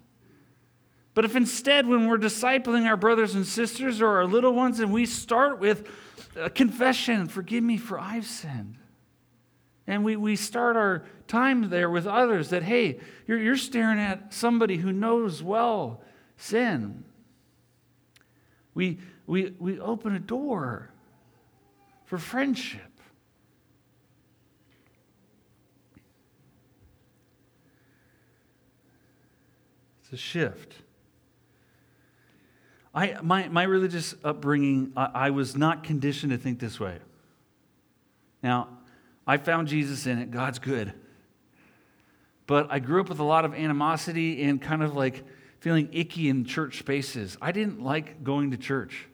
But 1.14 1.26
if 1.26 1.36
instead, 1.36 1.88
when 1.88 2.08
we're 2.08 2.20
discipling 2.20 2.86
our 2.86 2.96
brothers 2.96 3.34
and 3.34 3.46
sisters 3.46 4.00
or 4.00 4.18
our 4.18 4.26
little 4.26 4.54
ones, 4.54 4.80
and 4.80 4.94
we 4.94 5.08
start 5.08 5.60
with 5.60 5.90
a 6.36 6.50
confession, 6.50 7.28
forgive 7.28 7.64
me 7.64 7.78
for 7.78 8.00
I've 8.00 8.28
sinned 8.28 8.78
and 9.88 10.04
we, 10.04 10.18
we 10.18 10.36
start 10.36 10.76
our 10.76 11.06
time 11.28 11.70
there 11.70 11.90
with 11.90 12.06
others 12.06 12.50
that, 12.50 12.62
hey, 12.62 13.00
you're, 13.26 13.40
you're 13.40 13.58
staring 13.58 14.00
at 14.00 14.34
somebody 14.34 14.78
who 14.78 14.92
knows 14.92 15.42
well 15.42 16.02
sin. 16.36 17.06
We, 18.78 19.00
we, 19.26 19.56
we 19.58 19.80
open 19.80 20.14
a 20.14 20.20
door 20.20 20.92
for 22.06 22.20
friendship. 22.20 22.92
It's 30.04 30.14
a 30.14 30.18
shift. 30.18 30.76
I, 32.94 33.18
my, 33.24 33.48
my 33.48 33.64
religious 33.64 34.14
upbringing, 34.24 34.94
I, 34.96 35.10
I 35.12 35.30
was 35.32 35.58
not 35.58 35.84
conditioned 35.84 36.32
to 36.32 36.38
think 36.38 36.60
this 36.60 36.80
way. 36.80 37.00
Now, 38.44 38.78
I 39.26 39.38
found 39.38 39.70
Jesus 39.70 40.06
in 40.06 40.20
it. 40.20 40.30
God's 40.30 40.60
good. 40.60 40.94
But 42.46 42.68
I 42.70 42.78
grew 42.78 43.02
up 43.02 43.10
with 43.10 43.18
a 43.18 43.24
lot 43.24 43.44
of 43.44 43.56
animosity 43.56 44.44
and 44.44 44.62
kind 44.62 44.84
of 44.84 44.96
like 44.96 45.24
feeling 45.60 45.90
icky 45.92 46.30
in 46.30 46.46
church 46.46 46.80
spaces. 46.80 47.38
I 47.42 47.52
didn't 47.52 47.82
like 47.82 48.24
going 48.24 48.52
to 48.52 48.58
church. 48.58 49.08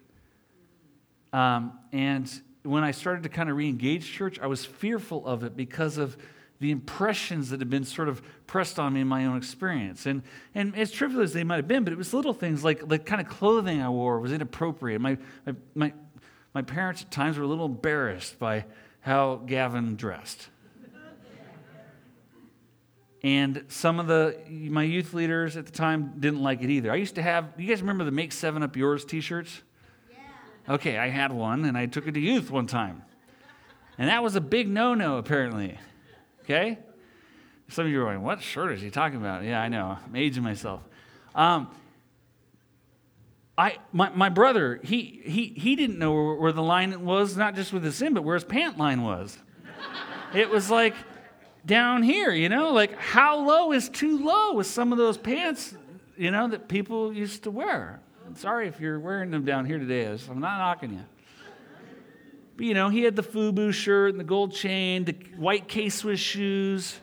Um, 1.31 1.79
and 1.91 2.29
when 2.63 2.83
I 2.83 2.91
started 2.91 3.23
to 3.23 3.29
kind 3.29 3.49
of 3.49 3.57
re 3.57 3.67
engage 3.67 4.11
church, 4.11 4.39
I 4.39 4.47
was 4.47 4.65
fearful 4.65 5.25
of 5.25 5.43
it 5.43 5.55
because 5.55 5.97
of 5.97 6.17
the 6.59 6.71
impressions 6.71 7.49
that 7.49 7.59
had 7.59 7.69
been 7.69 7.83
sort 7.83 8.07
of 8.07 8.21
pressed 8.47 8.79
on 8.79 8.93
me 8.93 9.01
in 9.01 9.07
my 9.07 9.25
own 9.25 9.35
experience. 9.35 10.05
And, 10.05 10.21
and 10.55 10.75
as 10.77 10.91
trivial 10.91 11.21
as 11.21 11.33
they 11.33 11.43
might 11.43 11.57
have 11.57 11.67
been, 11.67 11.83
but 11.83 11.91
it 11.91 11.97
was 11.97 12.13
little 12.13 12.33
things 12.33 12.63
like 12.63 12.87
the 12.87 12.99
kind 12.99 13.19
of 13.19 13.27
clothing 13.27 13.81
I 13.81 13.89
wore 13.89 14.19
was 14.19 14.31
inappropriate. 14.31 15.01
My, 15.01 15.17
my, 15.45 15.55
my, 15.75 15.93
my 16.53 16.61
parents 16.61 17.01
at 17.01 17.11
times 17.11 17.37
were 17.37 17.43
a 17.43 17.47
little 17.47 17.65
embarrassed 17.65 18.39
by 18.39 18.65
how 19.01 19.41
Gavin 19.45 19.97
dressed. 19.97 20.47
And 23.23 23.63
some 23.69 23.99
of 23.99 24.07
the 24.07 24.37
my 24.49 24.83
youth 24.83 25.13
leaders 25.13 25.55
at 25.55 25.65
the 25.65 25.71
time 25.71 26.15
didn't 26.19 26.41
like 26.41 26.61
it 26.61 26.69
either. 26.69 26.91
I 26.91 26.95
used 26.95 27.15
to 27.15 27.21
have. 27.21 27.53
You 27.57 27.67
guys 27.67 27.81
remember 27.81 28.03
the 28.03 28.11
"Make 28.11 28.33
Seven 28.33 28.63
Up 28.63 28.75
Yours" 28.75 29.05
T-shirts? 29.05 29.61
Yeah. 30.11 30.73
Okay, 30.73 30.97
I 30.97 31.07
had 31.07 31.31
one, 31.31 31.63
and 31.63 31.77
I 31.77 31.85
took 31.85 32.05
it 32.07 32.13
to 32.13 32.19
youth 32.19 32.51
one 32.51 32.67
time, 32.67 33.03
and 33.97 34.09
that 34.09 34.21
was 34.21 34.35
a 34.35 34.41
big 34.41 34.67
no-no 34.67 35.17
apparently. 35.17 35.77
Okay. 36.43 36.77
Some 37.69 37.85
of 37.85 37.91
you 37.91 38.01
are 38.01 38.05
going, 38.05 38.23
"What 38.23 38.41
shirt 38.41 38.73
is 38.73 38.81
he 38.81 38.89
talking 38.89 39.17
about?" 39.17 39.43
Yeah, 39.43 39.61
I 39.61 39.69
know. 39.69 39.97
I'm 40.05 40.15
aging 40.17 40.43
myself. 40.43 40.81
Um, 41.33 41.69
I, 43.57 43.77
my, 43.91 44.09
my 44.09 44.29
brother, 44.29 44.79
he, 44.83 45.21
he, 45.25 45.53
he 45.55 45.75
didn't 45.75 45.99
know 45.99 46.11
where, 46.11 46.35
where 46.35 46.51
the 46.51 46.63
line 46.63 47.05
was, 47.05 47.37
not 47.37 47.53
just 47.55 47.71
with 47.71 47.83
his 47.83 47.95
sin, 47.95 48.13
but 48.13 48.23
where 48.23 48.33
his 48.33 48.43
pant 48.43 48.77
line 48.77 49.03
was. 49.03 49.37
it 50.33 50.49
was 50.49 50.71
like 50.71 50.95
down 51.65 52.03
here, 52.03 52.31
you 52.31 52.49
know, 52.49 52.71
like 52.71 52.97
how 52.97 53.39
low 53.39 53.71
is 53.71 53.89
too 53.89 54.23
low 54.23 54.53
with 54.53 54.67
some 54.67 54.91
of 54.91 54.97
those 54.97 55.17
pants, 55.17 55.75
you 56.17 56.31
know, 56.31 56.47
that 56.49 56.67
people 56.67 57.13
used 57.13 57.43
to 57.43 57.51
wear. 57.51 58.01
I'm 58.25 58.35
sorry 58.35 58.67
if 58.67 58.79
you're 58.79 58.99
wearing 58.99 59.31
them 59.31 59.45
down 59.45 59.65
here 59.65 59.79
today. 59.79 60.05
I'm 60.05 60.39
not 60.39 60.57
knocking 60.57 60.93
you. 60.93 61.03
But, 62.55 62.65
you 62.65 62.73
know, 62.73 62.89
he 62.89 63.01
had 63.01 63.15
the 63.15 63.23
FUBU 63.23 63.73
shirt 63.73 64.11
and 64.11 64.19
the 64.19 64.23
gold 64.23 64.53
chain, 64.53 65.05
the 65.05 65.15
white 65.37 65.67
K 65.67 65.89
Swiss 65.89 66.19
shoes, 66.19 66.99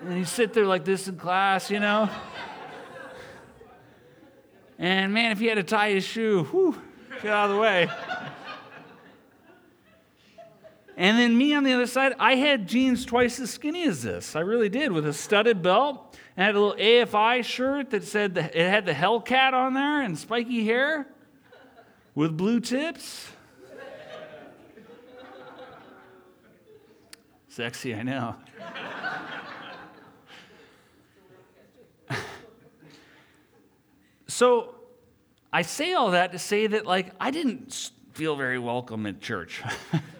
and 0.00 0.16
he'd 0.16 0.28
sit 0.28 0.52
there 0.52 0.66
like 0.66 0.84
this 0.84 1.06
in 1.08 1.16
class, 1.16 1.70
you 1.70 1.80
know. 1.80 2.08
And 4.78 5.12
man, 5.12 5.32
if 5.32 5.38
he 5.38 5.46
had 5.46 5.56
to 5.56 5.62
tie 5.62 5.90
his 5.90 6.04
shoe, 6.04 6.44
whew, 6.44 6.80
get 7.22 7.32
out 7.32 7.50
of 7.50 7.56
the 7.56 7.60
way. 7.60 7.88
And 10.98 11.16
then 11.16 11.38
me 11.38 11.54
on 11.54 11.62
the 11.62 11.72
other 11.74 11.86
side, 11.86 12.12
I 12.18 12.34
had 12.34 12.66
jeans 12.66 13.06
twice 13.06 13.38
as 13.38 13.50
skinny 13.50 13.84
as 13.84 14.02
this. 14.02 14.34
I 14.34 14.40
really 14.40 14.68
did, 14.68 14.90
with 14.90 15.06
a 15.06 15.12
studded 15.12 15.62
belt. 15.62 16.18
And 16.36 16.42
I 16.42 16.46
had 16.46 16.56
a 16.56 16.60
little 16.60 16.76
AFI 16.76 17.44
shirt 17.44 17.90
that 17.90 18.02
said 18.02 18.34
the, 18.34 18.40
it 18.46 18.68
had 18.68 18.84
the 18.84 18.92
Hellcat 18.92 19.52
on 19.52 19.74
there 19.74 20.02
and 20.02 20.18
spiky 20.18 20.64
hair 20.64 21.06
with 22.16 22.36
blue 22.36 22.58
tips. 22.58 23.28
Sexy, 27.48 27.94
I 27.94 28.02
know. 28.02 28.34
So 34.26 34.74
I 35.52 35.62
say 35.62 35.94
all 35.94 36.10
that 36.10 36.32
to 36.32 36.40
say 36.40 36.66
that, 36.66 36.86
like, 36.86 37.12
I 37.20 37.30
didn't 37.30 37.92
feel 38.14 38.34
very 38.34 38.58
welcome 38.58 39.06
at 39.06 39.20
church. 39.20 39.62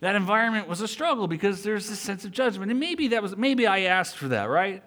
that 0.00 0.16
environment 0.16 0.66
was 0.66 0.80
a 0.80 0.88
struggle 0.88 1.28
because 1.28 1.62
there's 1.62 1.88
this 1.88 1.98
sense 1.98 2.24
of 2.24 2.32
judgment. 2.32 2.70
And 2.70 2.80
maybe 2.80 3.08
that 3.08 3.22
was, 3.22 3.36
maybe 3.36 3.66
I 3.66 3.80
asked 3.80 4.16
for 4.16 4.28
that, 4.28 4.44
right? 4.44 4.82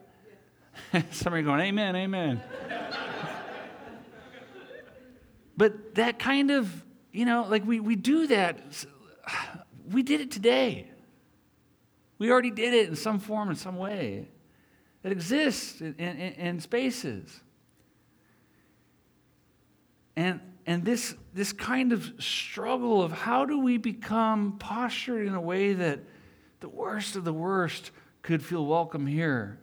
Somebody 1.11 1.43
going, 1.43 1.61
Amen, 1.61 1.95
Amen. 1.95 2.41
but 5.57 5.95
that 5.95 6.17
kind 6.17 6.49
of, 6.49 6.83
you 7.11 7.25
know, 7.25 7.45
like 7.47 7.65
we, 7.65 7.79
we 7.79 7.95
do 7.95 8.27
that. 8.27 8.59
We 9.89 10.01
did 10.01 10.21
it 10.21 10.31
today. 10.31 10.89
We 12.17 12.31
already 12.31 12.51
did 12.51 12.73
it 12.73 12.89
in 12.89 12.95
some 12.95 13.19
form, 13.19 13.49
in 13.49 13.55
some 13.55 13.77
way. 13.77 14.29
It 15.03 15.11
exists 15.11 15.81
in, 15.81 15.95
in, 15.95 16.17
in 16.17 16.59
spaces. 16.59 17.41
And, 20.15 20.39
and 20.65 20.85
this, 20.85 21.15
this 21.33 21.51
kind 21.51 21.91
of 21.91 22.13
struggle 22.19 23.01
of 23.01 23.11
how 23.11 23.45
do 23.45 23.59
we 23.59 23.77
become 23.77 24.57
postured 24.59 25.27
in 25.27 25.33
a 25.33 25.41
way 25.41 25.73
that 25.73 25.99
the 26.61 26.69
worst 26.69 27.15
of 27.15 27.25
the 27.25 27.33
worst 27.33 27.91
could 28.21 28.43
feel 28.43 28.65
welcome 28.65 29.05
here? 29.05 29.59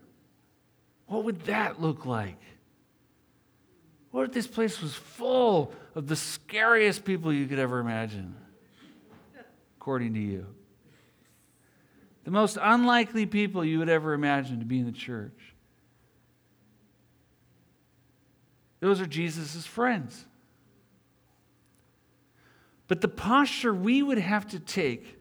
What 1.07 1.25
would 1.25 1.41
that 1.47 1.81
look 1.81 2.05
like? 2.05 2.41
What 4.11 4.25
if 4.27 4.33
this 4.33 4.47
place 4.47 4.83
was 4.83 4.95
full 4.95 5.73
of 5.95 6.07
the 6.07 6.17
scariest 6.17 7.05
people 7.05 7.33
you 7.33 7.47
could 7.47 7.59
ever 7.59 7.79
imagine, 7.79 8.35
according 9.79 10.15
to 10.15 10.21
you? 10.21 10.47
The 12.25 12.31
most 12.31 12.59
unlikely 12.61 13.27
people 13.27 13.65
you 13.65 13.79
would 13.79 13.89
ever 13.89 14.13
imagine 14.13 14.59
to 14.59 14.67
be 14.67 14.81
in 14.81 14.87
the 14.87 14.93
church. 14.93 15.55
Those 18.81 19.01
are 19.01 19.07
Jesus' 19.07 19.65
friends. 19.67 20.27
But 22.91 23.03
the 23.03 23.09
posture 23.09 23.73
we 23.73 24.03
would 24.03 24.19
have 24.19 24.49
to 24.49 24.59
take 24.59 25.17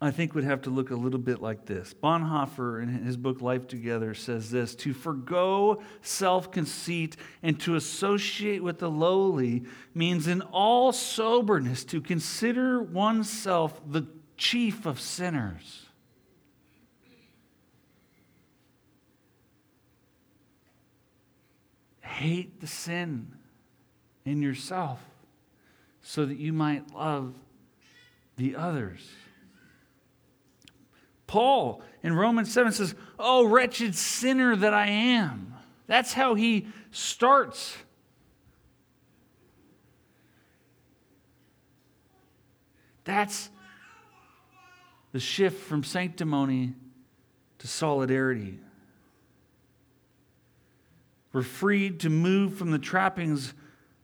I 0.00 0.12
think 0.12 0.32
would 0.36 0.44
have 0.44 0.62
to 0.62 0.70
look 0.70 0.92
a 0.92 0.94
little 0.94 1.18
bit 1.18 1.42
like 1.42 1.66
this. 1.66 1.92
Bonhoeffer, 1.92 2.80
in 2.80 2.88
his 2.88 3.16
book 3.16 3.42
Life 3.42 3.66
Together, 3.66 4.14
says 4.14 4.48
this 4.52 4.76
To 4.76 4.94
forego 4.94 5.82
self 6.02 6.52
conceit 6.52 7.16
and 7.42 7.58
to 7.62 7.74
associate 7.74 8.62
with 8.62 8.78
the 8.78 8.88
lowly 8.88 9.64
means, 9.94 10.28
in 10.28 10.40
all 10.40 10.92
soberness, 10.92 11.82
to 11.86 12.00
consider 12.00 12.80
oneself 12.80 13.80
the 13.90 14.06
chief 14.36 14.86
of 14.86 15.00
sinners. 15.00 15.86
Hate 22.02 22.60
the 22.60 22.68
sin 22.68 23.32
in 24.28 24.42
yourself 24.42 25.00
so 26.02 26.26
that 26.26 26.36
you 26.36 26.52
might 26.52 26.94
love 26.94 27.34
the 28.36 28.54
others. 28.54 29.00
Paul 31.26 31.82
in 32.02 32.14
Romans 32.14 32.52
7 32.52 32.72
says, 32.72 32.94
Oh, 33.18 33.46
wretched 33.46 33.94
sinner 33.94 34.54
that 34.54 34.74
I 34.74 34.86
am. 34.86 35.54
That's 35.86 36.12
how 36.12 36.34
he 36.34 36.68
starts. 36.90 37.76
That's 43.04 43.48
the 45.12 45.20
shift 45.20 45.62
from 45.62 45.82
sanctimony 45.82 46.74
to 47.58 47.66
solidarity. 47.66 48.58
We're 51.32 51.42
freed 51.42 52.00
to 52.00 52.10
move 52.10 52.54
from 52.54 52.70
the 52.70 52.78
trappings 52.78 53.54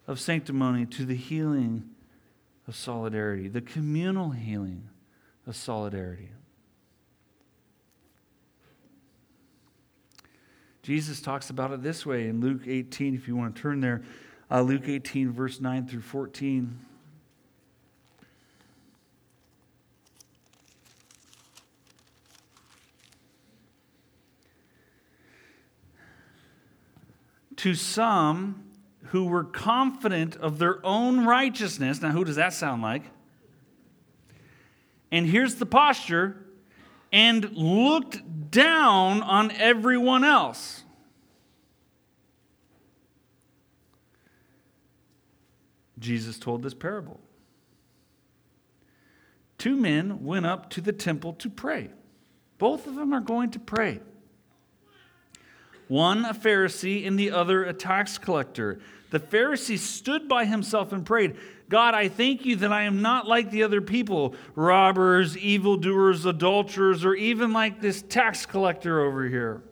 of 0.06 0.20
sanctimony 0.20 0.86
to 0.86 1.04
the 1.04 1.14
healing 1.14 1.90
of 2.68 2.76
solidarity, 2.76 3.48
the 3.48 3.60
communal 3.60 4.30
healing 4.30 4.88
of 5.46 5.56
solidarity. 5.56 6.30
Jesus 10.82 11.22
talks 11.22 11.48
about 11.48 11.72
it 11.72 11.82
this 11.82 12.04
way 12.04 12.28
in 12.28 12.40
Luke 12.40 12.62
18, 12.66 13.14
if 13.14 13.26
you 13.26 13.34
want 13.34 13.56
to 13.56 13.62
turn 13.62 13.80
there. 13.80 14.02
Uh, 14.50 14.60
Luke 14.60 14.86
18, 14.86 15.32
verse 15.32 15.58
9 15.58 15.88
through 15.88 16.02
14. 16.02 16.78
To 27.56 27.74
some 27.74 28.73
who 29.14 29.26
were 29.26 29.44
confident 29.44 30.34
of 30.38 30.58
their 30.58 30.84
own 30.84 31.24
righteousness, 31.24 32.02
now 32.02 32.10
who 32.10 32.24
does 32.24 32.34
that 32.34 32.52
sound 32.52 32.82
like? 32.82 33.04
And 35.12 35.24
here's 35.24 35.54
the 35.54 35.66
posture 35.66 36.44
and 37.12 37.48
looked 37.52 38.50
down 38.50 39.22
on 39.22 39.52
everyone 39.52 40.24
else. 40.24 40.82
Jesus 46.00 46.36
told 46.36 46.64
this 46.64 46.74
parable. 46.74 47.20
Two 49.58 49.76
men 49.76 50.24
went 50.24 50.44
up 50.44 50.70
to 50.70 50.80
the 50.80 50.92
temple 50.92 51.34
to 51.34 51.48
pray. 51.48 51.90
Both 52.58 52.88
of 52.88 52.96
them 52.96 53.12
are 53.12 53.20
going 53.20 53.52
to 53.52 53.60
pray. 53.60 54.00
One 55.94 56.24
a 56.24 56.34
Pharisee 56.34 57.06
and 57.06 57.16
the 57.16 57.30
other 57.30 57.62
a 57.62 57.72
tax 57.72 58.18
collector. 58.18 58.80
The 59.10 59.20
Pharisee 59.20 59.78
stood 59.78 60.28
by 60.28 60.44
himself 60.44 60.92
and 60.92 61.06
prayed, 61.06 61.36
God, 61.68 61.94
I 61.94 62.08
thank 62.08 62.44
you 62.44 62.56
that 62.56 62.72
I 62.72 62.82
am 62.82 63.00
not 63.00 63.28
like 63.28 63.52
the 63.52 63.62
other 63.62 63.80
people 63.80 64.34
robbers, 64.56 65.38
evildoers, 65.38 66.26
adulterers, 66.26 67.04
or 67.04 67.14
even 67.14 67.52
like 67.52 67.80
this 67.80 68.02
tax 68.02 68.44
collector 68.44 69.02
over 69.02 69.28
here. 69.28 69.62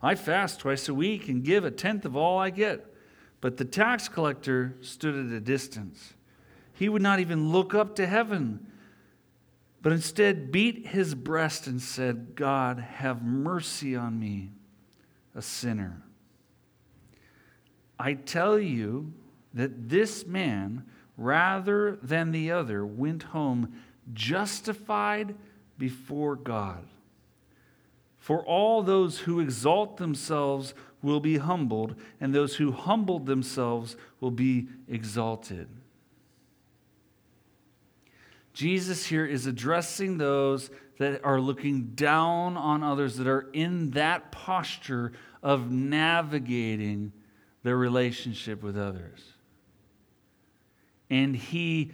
I 0.00 0.14
fast 0.14 0.60
twice 0.60 0.88
a 0.88 0.94
week 0.94 1.28
and 1.28 1.44
give 1.44 1.66
a 1.66 1.70
tenth 1.70 2.06
of 2.06 2.16
all 2.16 2.38
I 2.38 2.48
get. 2.48 2.94
But 3.42 3.58
the 3.58 3.66
tax 3.66 4.08
collector 4.08 4.74
stood 4.80 5.14
at 5.14 5.30
a 5.30 5.40
distance. 5.40 6.14
He 6.72 6.88
would 6.88 7.02
not 7.02 7.20
even 7.20 7.52
look 7.52 7.74
up 7.74 7.94
to 7.96 8.06
heaven, 8.06 8.68
but 9.84 9.92
instead 9.92 10.50
beat 10.50 10.86
his 10.86 11.14
breast 11.14 11.66
and 11.66 11.80
said, 11.80 12.34
God, 12.34 12.78
have 12.78 13.22
mercy 13.22 13.94
on 13.94 14.18
me, 14.18 14.50
a 15.34 15.42
sinner. 15.42 16.00
I 17.98 18.14
tell 18.14 18.58
you 18.58 19.12
that 19.52 19.90
this 19.90 20.24
man, 20.24 20.86
rather 21.18 21.98
than 22.02 22.32
the 22.32 22.50
other, 22.50 22.86
went 22.86 23.24
home 23.24 23.74
justified 24.14 25.34
before 25.76 26.34
God. 26.34 26.86
For 28.16 28.42
all 28.42 28.82
those 28.82 29.18
who 29.18 29.38
exalt 29.38 29.98
themselves 29.98 30.72
will 31.02 31.20
be 31.20 31.36
humbled, 31.36 31.94
and 32.22 32.34
those 32.34 32.56
who 32.56 32.72
humbled 32.72 33.26
themselves 33.26 33.98
will 34.18 34.30
be 34.30 34.66
exalted. 34.88 35.68
Jesus 38.54 39.04
here 39.04 39.26
is 39.26 39.46
addressing 39.46 40.16
those 40.16 40.70
that 40.98 41.22
are 41.24 41.40
looking 41.40 41.90
down 41.94 42.56
on 42.56 42.82
others, 42.84 43.16
that 43.16 43.26
are 43.26 43.50
in 43.52 43.90
that 43.90 44.30
posture 44.30 45.12
of 45.42 45.70
navigating 45.70 47.12
their 47.64 47.76
relationship 47.76 48.62
with 48.62 48.78
others. 48.78 49.20
And 51.10 51.34
he 51.34 51.92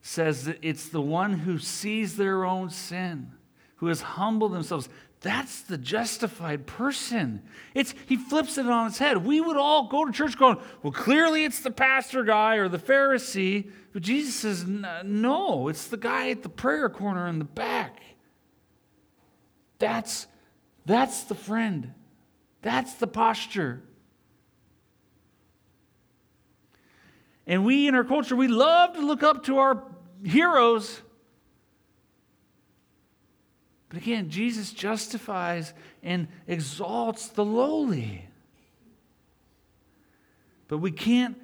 says 0.00 0.46
that 0.46 0.58
it's 0.62 0.88
the 0.88 1.00
one 1.00 1.34
who 1.34 1.58
sees 1.58 2.16
their 2.16 2.44
own 2.44 2.70
sin, 2.70 3.32
who 3.76 3.88
has 3.88 4.00
humbled 4.00 4.52
themselves. 4.52 4.88
That's 5.22 5.62
the 5.62 5.78
justified 5.78 6.66
person. 6.66 7.42
It's, 7.74 7.94
he 8.06 8.16
flips 8.16 8.58
it 8.58 8.66
on 8.66 8.88
its 8.88 8.98
head. 8.98 9.24
We 9.24 9.40
would 9.40 9.56
all 9.56 9.88
go 9.88 10.04
to 10.04 10.12
church 10.12 10.38
going, 10.38 10.58
well, 10.82 10.92
clearly 10.92 11.44
it's 11.44 11.60
the 11.60 11.70
pastor 11.70 12.22
guy 12.22 12.56
or 12.56 12.68
the 12.68 12.78
Pharisee. 12.78 13.70
But 13.92 14.02
Jesus 14.02 14.34
says, 14.34 14.66
no, 14.66 15.68
it's 15.68 15.88
the 15.88 15.96
guy 15.96 16.30
at 16.30 16.42
the 16.42 16.48
prayer 16.48 16.88
corner 16.90 17.26
in 17.28 17.38
the 17.38 17.44
back. 17.44 18.00
That's, 19.78 20.26
that's 20.84 21.24
the 21.24 21.34
friend. 21.34 21.94
That's 22.62 22.94
the 22.94 23.06
posture. 23.06 23.82
And 27.46 27.64
we 27.64 27.88
in 27.88 27.94
our 27.94 28.04
culture, 28.04 28.36
we 28.36 28.48
love 28.48 28.94
to 28.94 29.00
look 29.00 29.22
up 29.22 29.44
to 29.44 29.58
our 29.58 29.82
heroes. 30.24 31.00
But 33.88 33.98
again, 33.98 34.30
Jesus 34.30 34.72
justifies 34.72 35.72
and 36.02 36.28
exalts 36.46 37.28
the 37.28 37.44
lowly. 37.44 38.28
But 40.68 40.78
we 40.78 40.90
can't 40.90 41.36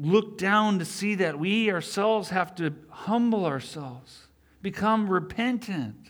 look 0.00 0.36
down 0.36 0.80
to 0.80 0.84
see 0.84 1.14
that. 1.16 1.38
We 1.38 1.70
ourselves 1.70 2.30
have 2.30 2.54
to 2.56 2.74
humble 2.88 3.46
ourselves, 3.46 4.26
become 4.62 5.08
repentant 5.08 6.08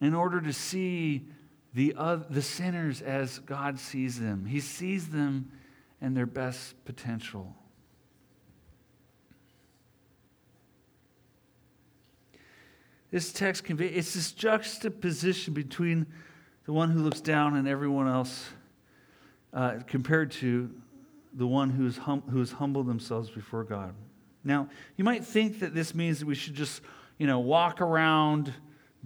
in 0.00 0.14
order 0.14 0.40
to 0.40 0.52
see 0.52 1.28
the, 1.74 1.94
the 2.30 2.42
sinners 2.42 3.02
as 3.02 3.38
God 3.40 3.78
sees 3.78 4.18
them. 4.18 4.46
He 4.46 4.60
sees 4.60 5.08
them 5.08 5.50
and 6.00 6.16
their 6.16 6.26
best 6.26 6.82
potential. 6.86 7.54
This 13.16 13.32
text 13.32 13.64
conveys 13.64 13.96
it's 13.96 14.12
this 14.12 14.30
juxtaposition 14.30 15.54
between 15.54 16.06
the 16.66 16.74
one 16.74 16.90
who 16.90 17.00
looks 17.00 17.22
down 17.22 17.56
and 17.56 17.66
everyone 17.66 18.06
else 18.06 18.50
uh, 19.54 19.76
compared 19.86 20.32
to 20.32 20.70
the 21.32 21.46
one 21.46 21.70
who's, 21.70 21.96
hum, 21.96 22.22
who's 22.28 22.52
humbled 22.52 22.86
themselves 22.86 23.30
before 23.30 23.64
God. 23.64 23.94
Now, 24.44 24.68
you 24.98 25.04
might 25.04 25.24
think 25.24 25.60
that 25.60 25.74
this 25.74 25.94
means 25.94 26.18
that 26.18 26.26
we 26.26 26.34
should 26.34 26.52
just, 26.52 26.82
you 27.16 27.26
know, 27.26 27.38
walk 27.38 27.80
around 27.80 28.52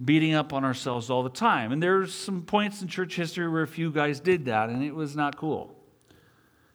beating 0.03 0.33
up 0.33 0.51
on 0.51 0.65
ourselves 0.65 1.09
all 1.09 1.23
the 1.23 1.29
time. 1.29 1.71
And 1.71 1.81
there's 1.81 2.13
some 2.13 2.41
points 2.41 2.81
in 2.81 2.89
church 2.89 3.15
history 3.15 3.47
where 3.47 3.63
a 3.63 3.67
few 3.67 3.91
guys 3.91 4.19
did 4.19 4.43
that, 4.43 4.69
and 4.69 4.83
it 4.83 4.93
was 4.93 5.15
not 5.15 5.37
cool. 5.37 5.73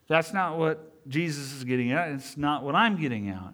That's 0.09 0.33
not 0.33 0.57
what 0.57 1.07
Jesus 1.07 1.53
is 1.53 1.65
getting 1.65 1.93
at. 1.93 2.13
It's 2.13 2.39
not 2.39 2.63
what 2.63 2.75
I'm 2.75 2.99
getting 2.99 3.29
at. 3.29 3.53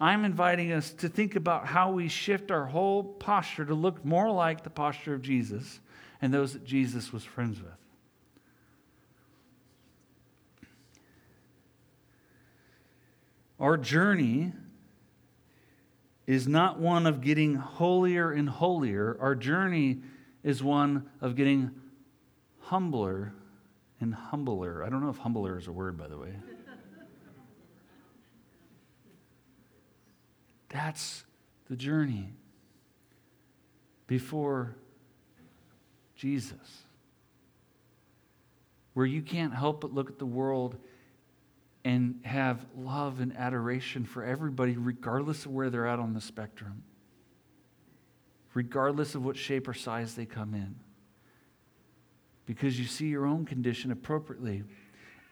I'm 0.00 0.24
inviting 0.24 0.72
us 0.72 0.92
to 0.94 1.08
think 1.08 1.36
about 1.36 1.66
how 1.66 1.92
we 1.92 2.08
shift 2.08 2.50
our 2.50 2.64
whole 2.64 3.04
posture 3.04 3.66
to 3.66 3.74
look 3.74 4.02
more 4.04 4.30
like 4.30 4.64
the 4.64 4.70
posture 4.70 5.12
of 5.12 5.20
Jesus 5.20 5.80
and 6.22 6.32
those 6.32 6.54
that 6.54 6.64
Jesus 6.64 7.12
was 7.12 7.22
friends 7.22 7.60
with. 7.60 7.70
Our 13.58 13.76
journey 13.76 14.52
is 16.26 16.48
not 16.48 16.78
one 16.78 17.06
of 17.06 17.20
getting 17.20 17.56
holier 17.56 18.32
and 18.32 18.48
holier. 18.48 19.18
Our 19.20 19.34
journey 19.34 20.00
is 20.42 20.62
one 20.62 21.10
of 21.20 21.36
getting 21.36 21.72
humbler 22.60 23.34
and 24.00 24.14
humbler. 24.14 24.82
I 24.82 24.88
don't 24.88 25.02
know 25.02 25.10
if 25.10 25.18
humbler 25.18 25.58
is 25.58 25.66
a 25.66 25.72
word, 25.72 25.98
by 25.98 26.08
the 26.08 26.16
way. 26.16 26.32
That's 30.70 31.24
the 31.68 31.76
journey 31.76 32.32
before 34.06 34.74
Jesus, 36.16 36.84
where 38.94 39.06
you 39.06 39.22
can't 39.22 39.54
help 39.54 39.80
but 39.80 39.94
look 39.94 40.08
at 40.08 40.18
the 40.18 40.26
world 40.26 40.76
and 41.84 42.20
have 42.24 42.66
love 42.76 43.20
and 43.20 43.36
adoration 43.36 44.04
for 44.04 44.24
everybody, 44.24 44.76
regardless 44.76 45.46
of 45.46 45.52
where 45.52 45.70
they're 45.70 45.86
at 45.86 45.98
on 45.98 46.12
the 46.12 46.20
spectrum, 46.20 46.82
regardless 48.52 49.14
of 49.14 49.24
what 49.24 49.36
shape 49.36 49.66
or 49.66 49.74
size 49.74 50.14
they 50.14 50.26
come 50.26 50.54
in. 50.54 50.74
Because 52.46 52.78
you 52.78 52.84
see 52.84 53.06
your 53.06 53.26
own 53.26 53.46
condition 53.46 53.92
appropriately. 53.92 54.64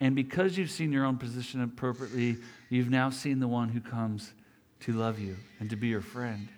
And 0.01 0.15
because 0.15 0.57
you've 0.57 0.71
seen 0.71 0.93
your 0.93 1.05
own 1.05 1.19
position 1.19 1.61
appropriately, 1.63 2.37
you've 2.71 2.91
now 2.91 3.11
seen 3.11 3.41
the 3.41 3.49
one 3.49 3.69
who 3.69 3.81
comes 3.81 4.33
to 4.81 4.93
love 4.93 5.19
you 5.19 5.37
and 5.61 5.71
to 5.71 5.77
be 5.77 5.89
your 5.89 6.01
friend. 6.01 6.49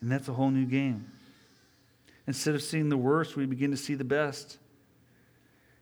And 0.00 0.10
that's 0.10 0.28
a 0.28 0.32
whole 0.32 0.50
new 0.50 0.66
game. 0.66 1.06
Instead 2.26 2.54
of 2.54 2.62
seeing 2.62 2.88
the 2.88 2.96
worst, 2.96 3.36
we 3.36 3.46
begin 3.46 3.70
to 3.70 3.76
see 3.76 3.94
the 3.94 4.04
best. 4.04 4.58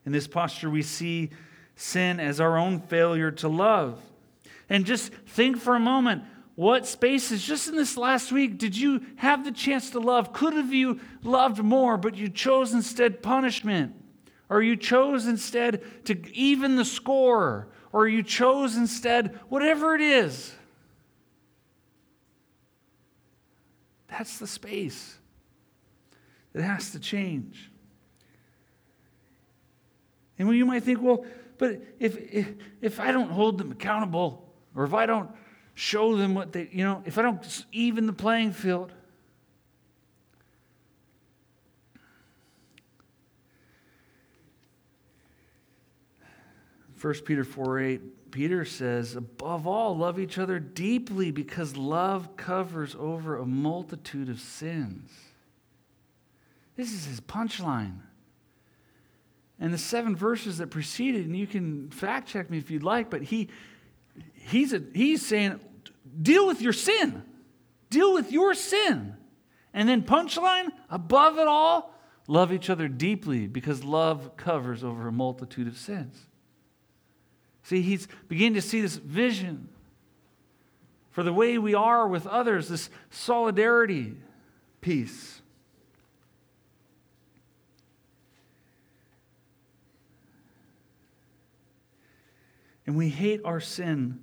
In 0.04 0.12
this 0.12 0.26
posture, 0.26 0.70
we 0.70 0.82
see 0.82 1.30
sin 1.76 2.20
as 2.20 2.40
our 2.40 2.58
own 2.58 2.80
failure 2.80 3.30
to 3.30 3.48
love. 3.48 4.00
And 4.68 4.84
just 4.84 5.12
think 5.12 5.58
for 5.58 5.74
a 5.74 5.80
moment 5.80 6.22
what 6.54 6.86
spaces, 6.86 7.42
just 7.42 7.68
in 7.68 7.76
this 7.76 7.96
last 7.96 8.32
week, 8.32 8.58
did 8.58 8.76
you 8.76 9.00
have 9.16 9.44
the 9.44 9.52
chance 9.52 9.90
to 9.90 9.98
love? 9.98 10.32
Could 10.32 10.52
have 10.52 10.74
you 10.74 11.00
loved 11.22 11.62
more, 11.62 11.96
but 11.96 12.16
you 12.16 12.28
chose 12.28 12.74
instead 12.74 13.22
punishment? 13.22 13.94
Or 14.50 14.62
you 14.62 14.76
chose 14.76 15.26
instead 15.26 16.04
to 16.04 16.30
even 16.34 16.76
the 16.76 16.84
score? 16.84 17.68
Or 17.92 18.06
you 18.06 18.22
chose 18.22 18.76
instead 18.76 19.38
whatever 19.48 19.94
it 19.94 20.00
is? 20.00 20.54
That's 24.08 24.38
the 24.38 24.46
space 24.46 25.16
that 26.52 26.62
has 26.62 26.92
to 26.92 27.00
change. 27.00 27.70
And 30.38 30.48
you 30.56 30.66
might 30.66 30.82
think, 30.82 31.02
well, 31.02 31.24
but 31.58 31.80
if, 31.98 32.16
if, 32.32 32.48
if 32.80 33.00
I 33.00 33.12
don't 33.12 33.30
hold 33.30 33.58
them 33.58 33.70
accountable, 33.72 34.48
or 34.74 34.84
if 34.84 34.94
I 34.94 35.06
don't 35.06 35.30
show 35.74 36.16
them 36.16 36.34
what 36.34 36.52
they, 36.52 36.68
you 36.72 36.84
know, 36.84 37.02
if 37.04 37.18
I 37.18 37.22
don't 37.22 37.64
even 37.72 38.06
the 38.06 38.12
playing 38.12 38.52
field, 38.52 38.92
First 47.00 47.24
Peter 47.24 47.44
4 47.44 47.80
8, 47.80 48.30
Peter 48.30 48.62
says, 48.66 49.16
above 49.16 49.66
all, 49.66 49.96
love 49.96 50.20
each 50.20 50.36
other 50.36 50.58
deeply 50.58 51.30
because 51.30 51.74
love 51.74 52.36
covers 52.36 52.94
over 52.94 53.38
a 53.38 53.46
multitude 53.46 54.28
of 54.28 54.38
sins. 54.38 55.10
This 56.76 56.92
is 56.92 57.06
his 57.06 57.18
punchline. 57.18 58.00
And 59.58 59.72
the 59.72 59.78
seven 59.78 60.14
verses 60.14 60.58
that 60.58 60.66
preceded, 60.66 61.24
and 61.24 61.34
you 61.34 61.46
can 61.46 61.88
fact 61.88 62.28
check 62.28 62.50
me 62.50 62.58
if 62.58 62.70
you'd 62.70 62.82
like, 62.82 63.08
but 63.08 63.22
he, 63.22 63.48
he's, 64.34 64.74
a, 64.74 64.82
he's 64.92 65.24
saying, 65.24 65.58
deal 66.20 66.46
with 66.46 66.60
your 66.60 66.74
sin. 66.74 67.22
Deal 67.88 68.12
with 68.12 68.30
your 68.30 68.52
sin. 68.52 69.14
And 69.72 69.88
then, 69.88 70.02
punchline, 70.02 70.68
above 70.90 71.38
it 71.38 71.48
all, 71.48 71.94
love 72.28 72.52
each 72.52 72.68
other 72.68 72.88
deeply 72.88 73.46
because 73.46 73.84
love 73.84 74.36
covers 74.36 74.84
over 74.84 75.08
a 75.08 75.12
multitude 75.12 75.66
of 75.66 75.78
sins. 75.78 76.26
See, 77.70 77.82
he's 77.82 78.08
beginning 78.26 78.54
to 78.54 78.62
see 78.62 78.80
this 78.80 78.96
vision 78.96 79.68
for 81.12 81.22
the 81.22 81.32
way 81.32 81.56
we 81.56 81.72
are 81.72 82.08
with 82.08 82.26
others, 82.26 82.66
this 82.66 82.90
solidarity 83.10 84.16
piece. 84.80 85.40
And 92.88 92.96
we 92.96 93.08
hate 93.08 93.40
our 93.44 93.60
sin 93.60 94.18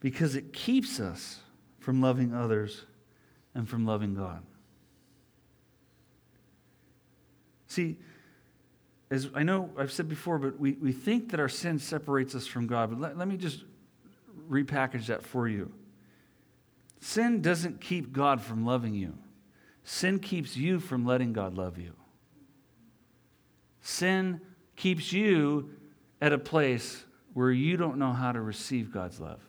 because 0.00 0.34
it 0.34 0.54
keeps 0.54 0.98
us 0.98 1.40
from 1.78 2.00
loving 2.00 2.32
others 2.32 2.86
and 3.54 3.68
from 3.68 3.84
loving 3.84 4.14
God. 4.14 4.42
See, 7.66 7.98
as 9.10 9.28
I 9.34 9.42
know 9.42 9.70
I've 9.76 9.92
said 9.92 10.08
before, 10.08 10.38
but 10.38 10.58
we, 10.58 10.72
we 10.72 10.92
think 10.92 11.30
that 11.30 11.40
our 11.40 11.48
sin 11.48 11.78
separates 11.78 12.34
us 12.34 12.46
from 12.46 12.66
God. 12.66 12.90
But 12.90 13.00
let, 13.00 13.18
let 13.18 13.28
me 13.28 13.36
just 13.36 13.64
repackage 14.48 15.06
that 15.06 15.24
for 15.24 15.48
you. 15.48 15.72
Sin 17.00 17.40
doesn't 17.40 17.80
keep 17.80 18.12
God 18.12 18.40
from 18.40 18.64
loving 18.64 18.94
you, 18.94 19.14
sin 19.84 20.18
keeps 20.18 20.56
you 20.56 20.78
from 20.78 21.04
letting 21.04 21.32
God 21.32 21.56
love 21.56 21.78
you. 21.78 21.92
Sin 23.82 24.40
keeps 24.76 25.12
you 25.12 25.70
at 26.20 26.32
a 26.32 26.38
place 26.38 27.04
where 27.32 27.50
you 27.50 27.76
don't 27.76 27.96
know 27.96 28.12
how 28.12 28.30
to 28.30 28.40
receive 28.40 28.92
God's 28.92 29.18
love. 29.18 29.40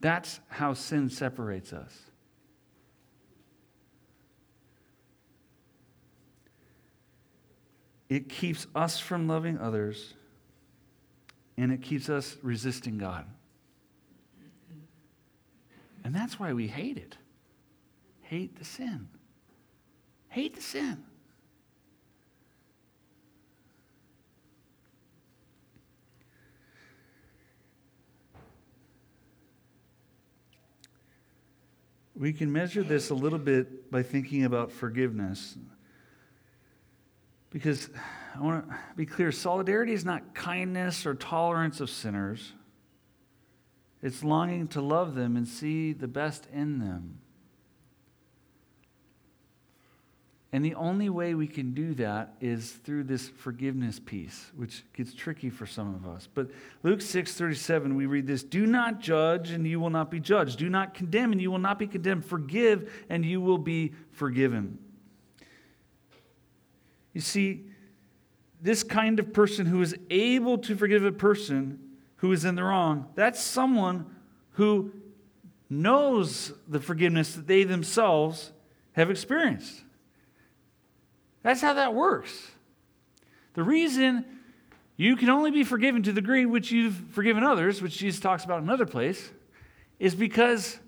That's 0.00 0.40
how 0.48 0.72
sin 0.72 1.10
separates 1.10 1.74
us. 1.74 1.92
It 8.10 8.28
keeps 8.28 8.66
us 8.74 8.98
from 8.98 9.28
loving 9.28 9.56
others, 9.56 10.14
and 11.56 11.72
it 11.72 11.80
keeps 11.80 12.10
us 12.10 12.36
resisting 12.42 12.98
God. 12.98 13.24
And 16.02 16.12
that's 16.12 16.38
why 16.38 16.52
we 16.52 16.66
hate 16.66 16.96
it. 16.96 17.16
Hate 18.22 18.58
the 18.58 18.64
sin. 18.64 19.08
Hate 20.28 20.56
the 20.56 20.60
sin. 20.60 21.04
We 32.16 32.32
can 32.32 32.52
measure 32.52 32.82
this 32.82 33.10
a 33.10 33.14
little 33.14 33.38
bit 33.38 33.90
by 33.90 34.02
thinking 34.02 34.44
about 34.44 34.72
forgiveness. 34.72 35.56
Because 37.50 37.90
I 38.34 38.40
want 38.40 38.68
to 38.68 38.76
be 38.96 39.06
clear 39.06 39.32
solidarity 39.32 39.92
is 39.92 40.04
not 40.04 40.34
kindness 40.34 41.04
or 41.04 41.14
tolerance 41.14 41.80
of 41.80 41.90
sinners, 41.90 42.52
it's 44.02 44.24
longing 44.24 44.68
to 44.68 44.80
love 44.80 45.14
them 45.14 45.36
and 45.36 45.46
see 45.46 45.92
the 45.92 46.08
best 46.08 46.46
in 46.52 46.78
them. 46.78 47.18
And 50.52 50.64
the 50.64 50.74
only 50.74 51.08
way 51.08 51.34
we 51.34 51.46
can 51.46 51.74
do 51.74 51.94
that 51.94 52.34
is 52.40 52.72
through 52.72 53.04
this 53.04 53.28
forgiveness 53.28 54.00
piece, 54.00 54.50
which 54.56 54.82
gets 54.94 55.14
tricky 55.14 55.48
for 55.48 55.64
some 55.64 55.94
of 55.94 56.08
us. 56.08 56.28
But 56.32 56.48
Luke 56.82 57.00
6 57.00 57.34
37, 57.34 57.94
we 57.94 58.06
read 58.06 58.26
this 58.26 58.42
Do 58.42 58.66
not 58.66 59.00
judge, 59.00 59.50
and 59.50 59.64
you 59.64 59.78
will 59.78 59.90
not 59.90 60.10
be 60.10 60.18
judged. 60.18 60.58
Do 60.58 60.68
not 60.68 60.92
condemn, 60.92 61.30
and 61.30 61.40
you 61.40 61.52
will 61.52 61.58
not 61.58 61.78
be 61.78 61.86
condemned. 61.86 62.24
Forgive, 62.24 62.92
and 63.08 63.24
you 63.24 63.40
will 63.40 63.58
be 63.58 63.92
forgiven. 64.10 64.78
You 67.20 67.22
see, 67.22 67.66
this 68.62 68.82
kind 68.82 69.18
of 69.18 69.34
person 69.34 69.66
who 69.66 69.82
is 69.82 69.94
able 70.08 70.56
to 70.56 70.74
forgive 70.74 71.04
a 71.04 71.12
person 71.12 71.78
who 72.16 72.32
is 72.32 72.46
in 72.46 72.54
the 72.54 72.64
wrong, 72.64 73.08
that's 73.14 73.42
someone 73.42 74.06
who 74.52 74.90
knows 75.68 76.54
the 76.66 76.80
forgiveness 76.80 77.34
that 77.34 77.46
they 77.46 77.64
themselves 77.64 78.52
have 78.92 79.10
experienced. 79.10 79.82
That's 81.42 81.60
how 81.60 81.74
that 81.74 81.92
works. 81.92 82.52
The 83.52 83.62
reason 83.62 84.24
you 84.96 85.14
can 85.14 85.28
only 85.28 85.50
be 85.50 85.62
forgiven 85.62 86.02
to 86.04 86.12
the 86.12 86.22
degree 86.22 86.46
which 86.46 86.72
you've 86.72 87.02
forgiven 87.10 87.44
others, 87.44 87.82
which 87.82 87.98
Jesus 87.98 88.18
talks 88.18 88.46
about 88.46 88.62
in 88.62 88.64
another 88.64 88.86
place, 88.86 89.30
is 89.98 90.14
because 90.14 90.78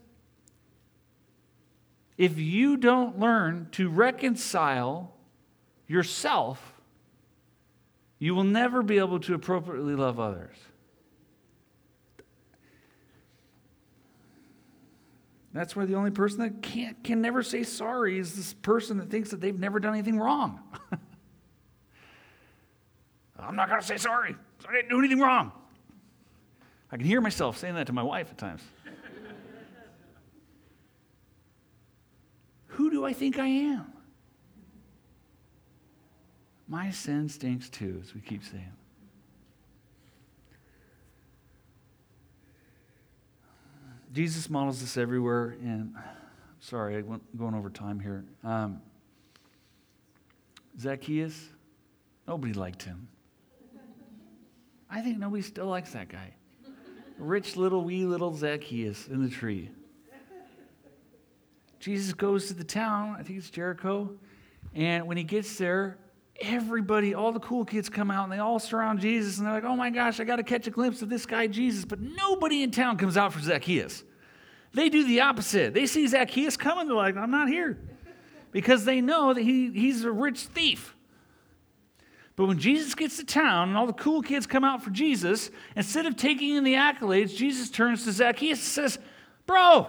if 2.17 2.39
you 2.39 2.79
don't 2.79 3.19
learn 3.19 3.69
to 3.73 3.91
reconcile 3.91 5.12
yourself, 5.87 6.81
you 8.19 8.35
will 8.35 8.45
never 8.45 8.83
be 8.83 8.99
able 8.99 9.21
to 9.21 9.35
appropriately 9.35 9.95
love 9.95 10.21
others. 10.21 10.57
That's 15.53 15.77
why 15.77 15.85
the 15.85 15.95
only 15.95 16.11
person 16.11 16.39
that 16.41 16.63
can't, 16.63 17.03
can 17.05 17.21
never 17.21 17.43
say 17.43 17.63
sorry 17.63 18.19
is 18.19 18.35
this 18.35 18.55
person 18.55 18.97
that 18.99 19.11
thinks 19.11 19.31
that 19.31 19.41
they've 19.41 19.59
never 19.59 19.81
done 19.81 19.93
anything 19.93 20.19
wrong. 20.19 20.61
I'm 23.39 23.57
not 23.57 23.69
going 23.69 23.81
to 23.81 23.87
say 23.87 23.99
sorry. 23.99 24.35
I 24.67 24.73
didn't 24.73 24.89
do 24.89 24.99
anything 24.99 25.21
wrong. 25.21 25.53
I 26.91 26.97
can 26.97 27.05
hear 27.07 27.21
myself 27.21 27.59
saying 27.59 27.75
that 27.75 27.87
to 27.89 27.93
my 27.93 28.03
wife 28.03 28.29
at 28.31 28.39
times. 28.39 28.63
Who 32.69 32.91
do 32.91 33.05
I 33.05 33.13
think 33.13 33.39
I 33.39 33.47
am? 33.47 33.92
My 36.73 36.91
sin 36.91 37.29
stinks 37.29 37.69
too, 37.69 38.01
as 38.03 38.15
we 38.15 38.23
keep 38.23 38.43
saying. 38.43 38.73
Jesus 44.15 44.49
models 44.49 44.81
this 44.81 44.97
everywhere, 44.97 45.55
and 45.63 45.95
sorry, 46.61 46.97
I 46.97 47.03
went 47.03 47.37
going 47.37 47.55
over 47.55 47.69
time 47.69 48.01
here. 48.01 48.25
Um, 48.43 48.81
Zacchaeus, 50.81 51.51
nobody 52.27 52.55
liked 52.55 52.85
him. 52.85 53.07
I 54.89 55.03
think 55.03 55.19
nobody 55.19 55.43
still 55.43 55.67
likes 55.67 55.93
that 55.93 56.09
guy. 56.09 56.33
Rich 57.19 57.55
little 57.55 57.85
wee 57.85 58.07
little 58.07 58.35
Zacchaeus 58.35 59.09
in 59.09 59.23
the 59.23 59.29
tree. 59.29 59.69
Jesus 61.81 62.15
goes 62.15 62.47
to 62.47 62.55
the 62.55 62.65
town, 62.65 63.15
I 63.19 63.23
think 63.25 63.41
it's 63.41 63.51
Jericho, 63.51 64.17
and 64.75 65.07
when 65.07 65.19
he 65.19 65.25
gets 65.25 65.59
there, 65.59 65.99
everybody, 66.43 67.15
all 67.15 67.33
the 67.33 67.41
cool 67.41 67.65
kids 67.65 67.89
come 67.89 68.11
out 68.11 68.25
and 68.25 68.33
they 68.33 68.39
all 68.39 68.59
surround 68.59 69.01
Jesus 69.01 69.39
and 69.39 69.47
they're 69.47 69.55
like, 69.55 69.65
oh 69.65 69.77
my 69.77 69.91
gosh, 69.91 70.21
I 70.21 70.25
got 70.25 70.37
to 70.37 70.43
catch 70.43 70.67
a 70.67 70.71
glimpse 70.71 71.01
of 71.01 71.09
this 71.09 71.25
guy, 71.25 71.47
Jesus. 71.47 71.85
But 71.85 72.01
nobody 72.01 72.63
in 72.63 72.71
town 72.71 72.99
comes 72.99 73.17
out 73.17 73.33
for 73.33 73.41
Zacchaeus. 73.41 74.05
They 74.75 74.89
do 74.89 75.07
the 75.07 75.21
opposite. 75.21 75.75
They 75.75 75.87
see 75.87 76.07
Zacchaeus 76.07 76.57
coming, 76.57 76.87
they're 76.87 76.97
like, 76.97 77.17
I'm 77.17 77.31
not 77.31 77.49
here. 77.49 77.79
Because 78.51 78.85
they 78.85 79.01
know 79.01 79.33
that 79.33 79.43
he, 79.43 79.71
he's 79.71 80.05
a 80.05 80.13
rich 80.13 80.41
thief. 80.41 80.95
But 82.37 82.47
when 82.47 82.59
Jesus 82.59 82.95
gets 82.95 83.19
to 83.19 83.25
town 83.25 83.69
and 83.69 83.79
all 83.79 83.87
the 83.87 83.93
cool 83.93 84.23
kids 84.23 84.47
come 84.47 84.65
out 84.65 84.83
for 84.83 84.91
Jesus, 84.91 85.51
instead 85.77 86.07
of 86.07 86.17
taking 86.17 86.57
in 86.57 86.65
the 86.65 86.75
accolades, 86.75 87.37
Jesus 87.37 87.71
turns 87.71 88.05
to 88.05 88.13
Zacchaeus 88.13 88.59
and 88.59 88.91
says, 88.91 88.99
Bro, 89.47 89.89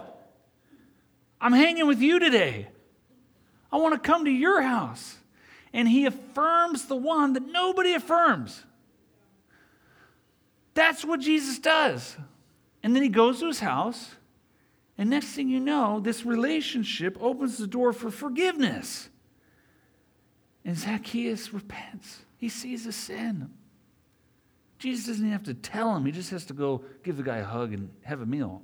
I'm 1.40 1.52
hanging 1.52 1.86
with 1.86 2.00
you 2.00 2.18
today. 2.18 2.68
I 3.72 3.76
want 3.78 3.94
to 3.94 3.98
come 3.98 4.26
to 4.26 4.30
your 4.30 4.62
house 4.62 5.16
and 5.74 5.88
he 5.88 6.06
affirms 6.06 6.84
the 6.84 6.96
one 6.96 7.32
that 7.32 7.50
nobody 7.50 7.94
affirms. 7.94 8.62
That's 10.72 11.04
what 11.04 11.20
Jesus 11.20 11.58
does. 11.58 12.16
And 12.82 12.94
then 12.94 13.02
he 13.02 13.08
goes 13.08 13.40
to 13.40 13.48
his 13.48 13.60
house, 13.60 14.14
and 14.96 15.10
next 15.10 15.28
thing 15.28 15.48
you 15.48 15.58
know, 15.58 15.98
this 15.98 16.24
relationship 16.24 17.18
opens 17.20 17.58
the 17.58 17.66
door 17.66 17.92
for 17.92 18.10
forgiveness. 18.10 19.08
And 20.64 20.78
Zacchaeus 20.78 21.52
repents. 21.52 22.20
He 22.38 22.48
sees 22.48 22.84
his 22.84 22.94
sin. 22.94 23.50
Jesus 24.78 25.06
doesn't 25.06 25.24
even 25.24 25.32
have 25.32 25.44
to 25.44 25.54
tell 25.54 25.96
him, 25.96 26.06
he 26.06 26.12
just 26.12 26.30
has 26.30 26.44
to 26.46 26.52
go 26.52 26.84
give 27.02 27.16
the 27.16 27.22
guy 27.22 27.38
a 27.38 27.44
hug 27.44 27.72
and 27.72 27.90
have 28.02 28.20
a 28.20 28.26
meal. 28.26 28.62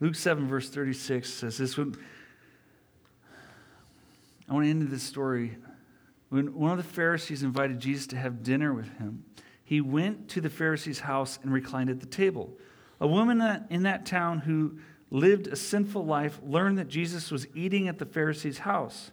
Luke 0.00 0.14
7, 0.14 0.46
verse 0.46 0.68
36 0.70 1.32
says 1.32 1.58
this. 1.58 1.78
I 1.78 1.82
want 4.52 4.64
to 4.64 4.70
end 4.70 4.88
this 4.88 5.02
story. 5.02 5.56
When 6.28 6.54
one 6.54 6.72
of 6.72 6.78
the 6.78 6.82
Pharisees 6.82 7.42
invited 7.42 7.78
Jesus 7.80 8.06
to 8.08 8.16
have 8.16 8.42
dinner 8.42 8.74
with 8.74 8.98
him, 8.98 9.24
he 9.64 9.80
went 9.80 10.28
to 10.30 10.40
the 10.40 10.50
Pharisee's 10.50 11.00
house 11.00 11.38
and 11.42 11.52
reclined 11.52 11.90
at 11.90 12.00
the 12.00 12.06
table. 12.06 12.52
A 13.00 13.06
woman 13.06 13.66
in 13.70 13.84
that 13.84 14.04
town 14.04 14.40
who 14.40 14.78
lived 15.10 15.46
a 15.46 15.56
sinful 15.56 16.04
life 16.04 16.40
learned 16.44 16.76
that 16.78 16.88
Jesus 16.88 17.30
was 17.30 17.46
eating 17.54 17.88
at 17.88 17.98
the 17.98 18.04
Pharisee's 18.04 18.58
house. 18.58 19.12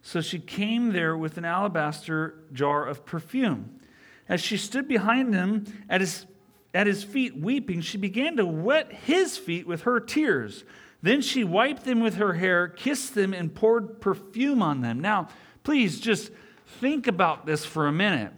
So 0.00 0.20
she 0.20 0.38
came 0.38 0.92
there 0.92 1.16
with 1.16 1.36
an 1.36 1.44
alabaster 1.44 2.44
jar 2.52 2.86
of 2.86 3.04
perfume. 3.04 3.80
As 4.28 4.40
she 4.40 4.56
stood 4.56 4.88
behind 4.88 5.34
him 5.34 5.66
at 5.88 6.00
his 6.00 6.26
at 6.74 6.86
his 6.86 7.04
feet 7.04 7.36
weeping, 7.36 7.80
she 7.80 7.98
began 7.98 8.36
to 8.36 8.46
wet 8.46 8.92
his 8.92 9.36
feet 9.36 9.66
with 9.66 9.82
her 9.82 10.00
tears. 10.00 10.64
Then 11.02 11.20
she 11.20 11.44
wiped 11.44 11.84
them 11.84 12.00
with 12.00 12.14
her 12.14 12.34
hair, 12.34 12.68
kissed 12.68 13.14
them, 13.14 13.34
and 13.34 13.54
poured 13.54 14.00
perfume 14.00 14.62
on 14.62 14.80
them. 14.80 15.00
Now, 15.00 15.28
please 15.64 16.00
just 16.00 16.30
think 16.80 17.06
about 17.06 17.44
this 17.44 17.64
for 17.64 17.86
a 17.86 17.92
minute. 17.92 18.32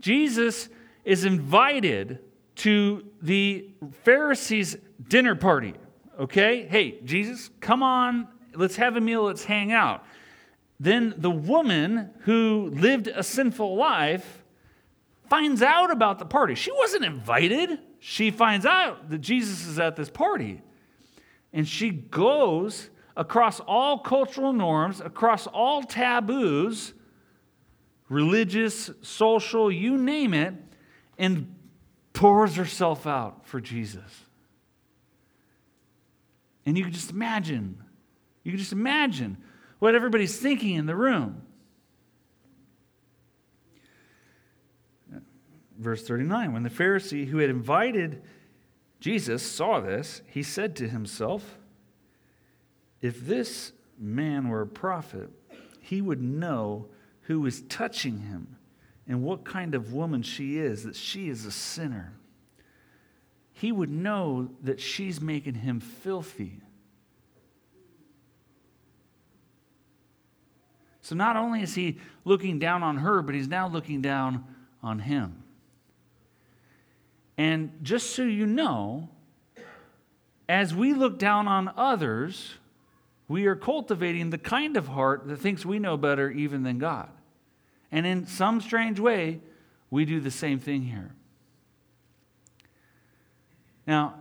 Jesus 0.00 0.68
is 1.04 1.24
invited 1.24 2.20
to 2.56 3.04
the 3.22 3.70
Pharisees' 4.04 4.76
dinner 5.08 5.34
party. 5.34 5.74
Okay? 6.20 6.66
Hey, 6.66 7.00
Jesus, 7.04 7.50
come 7.60 7.82
on, 7.82 8.28
let's 8.54 8.76
have 8.76 8.96
a 8.96 9.00
meal, 9.00 9.24
let's 9.24 9.44
hang 9.44 9.72
out. 9.72 10.04
Then 10.78 11.14
the 11.16 11.30
woman 11.30 12.10
who 12.20 12.70
lived 12.74 13.08
a 13.08 13.22
sinful 13.22 13.76
life 13.76 14.41
finds 15.32 15.62
out 15.62 15.90
about 15.90 16.18
the 16.18 16.26
party. 16.26 16.54
She 16.54 16.70
wasn't 16.72 17.06
invited. 17.06 17.78
She 18.00 18.30
finds 18.30 18.66
out 18.66 19.08
that 19.08 19.20
Jesus 19.22 19.66
is 19.66 19.78
at 19.78 19.96
this 19.96 20.10
party. 20.10 20.60
And 21.54 21.66
she 21.66 21.88
goes 21.88 22.90
across 23.16 23.58
all 23.60 24.00
cultural 24.00 24.52
norms, 24.52 25.00
across 25.00 25.46
all 25.46 25.84
taboos, 25.84 26.92
religious, 28.10 28.90
social, 29.00 29.72
you 29.72 29.96
name 29.96 30.34
it, 30.34 30.52
and 31.16 31.54
pours 32.12 32.56
herself 32.56 33.06
out 33.06 33.46
for 33.46 33.58
Jesus. 33.58 34.26
And 36.66 36.76
you 36.76 36.84
can 36.84 36.92
just 36.92 37.10
imagine, 37.10 37.82
you 38.44 38.52
can 38.52 38.58
just 38.58 38.72
imagine 38.72 39.38
what 39.78 39.94
everybody's 39.94 40.38
thinking 40.38 40.74
in 40.74 40.84
the 40.84 40.94
room. 40.94 41.40
Verse 45.82 46.06
39 46.06 46.52
When 46.52 46.62
the 46.62 46.70
Pharisee 46.70 47.26
who 47.28 47.38
had 47.38 47.50
invited 47.50 48.22
Jesus 49.02 49.42
saw 49.42 49.80
this, 49.80 50.22
he 50.28 50.44
said 50.44 50.76
to 50.76 50.88
himself, 50.88 51.58
If 53.00 53.26
this 53.26 53.72
man 53.98 54.48
were 54.48 54.60
a 54.60 54.66
prophet, 54.66 55.28
he 55.80 56.00
would 56.00 56.22
know 56.22 56.86
who 57.22 57.44
is 57.46 57.62
touching 57.62 58.18
him 58.18 58.56
and 59.08 59.24
what 59.24 59.44
kind 59.44 59.74
of 59.74 59.92
woman 59.92 60.22
she 60.22 60.56
is, 60.56 60.84
that 60.84 60.94
she 60.94 61.28
is 61.28 61.44
a 61.44 61.50
sinner. 61.50 62.12
He 63.52 63.72
would 63.72 63.90
know 63.90 64.50
that 64.62 64.80
she's 64.80 65.20
making 65.20 65.54
him 65.54 65.80
filthy. 65.80 66.60
So 71.00 71.16
not 71.16 71.36
only 71.36 71.62
is 71.62 71.74
he 71.74 71.98
looking 72.24 72.60
down 72.60 72.84
on 72.84 72.98
her, 72.98 73.20
but 73.20 73.34
he's 73.34 73.48
now 73.48 73.66
looking 73.66 74.00
down 74.00 74.44
on 74.80 75.00
him. 75.00 75.41
And 77.38 77.72
just 77.82 78.10
so 78.10 78.22
you 78.22 78.46
know, 78.46 79.08
as 80.48 80.74
we 80.74 80.92
look 80.92 81.18
down 81.18 81.48
on 81.48 81.72
others, 81.76 82.54
we 83.28 83.46
are 83.46 83.56
cultivating 83.56 84.30
the 84.30 84.38
kind 84.38 84.76
of 84.76 84.88
heart 84.88 85.26
that 85.28 85.38
thinks 85.38 85.64
we 85.64 85.78
know 85.78 85.96
better 85.96 86.30
even 86.30 86.62
than 86.62 86.78
God. 86.78 87.08
And 87.90 88.06
in 88.06 88.26
some 88.26 88.60
strange 88.60 89.00
way, 89.00 89.40
we 89.90 90.04
do 90.04 90.20
the 90.20 90.30
same 90.30 90.58
thing 90.58 90.82
here. 90.82 91.14
Now, 93.86 94.14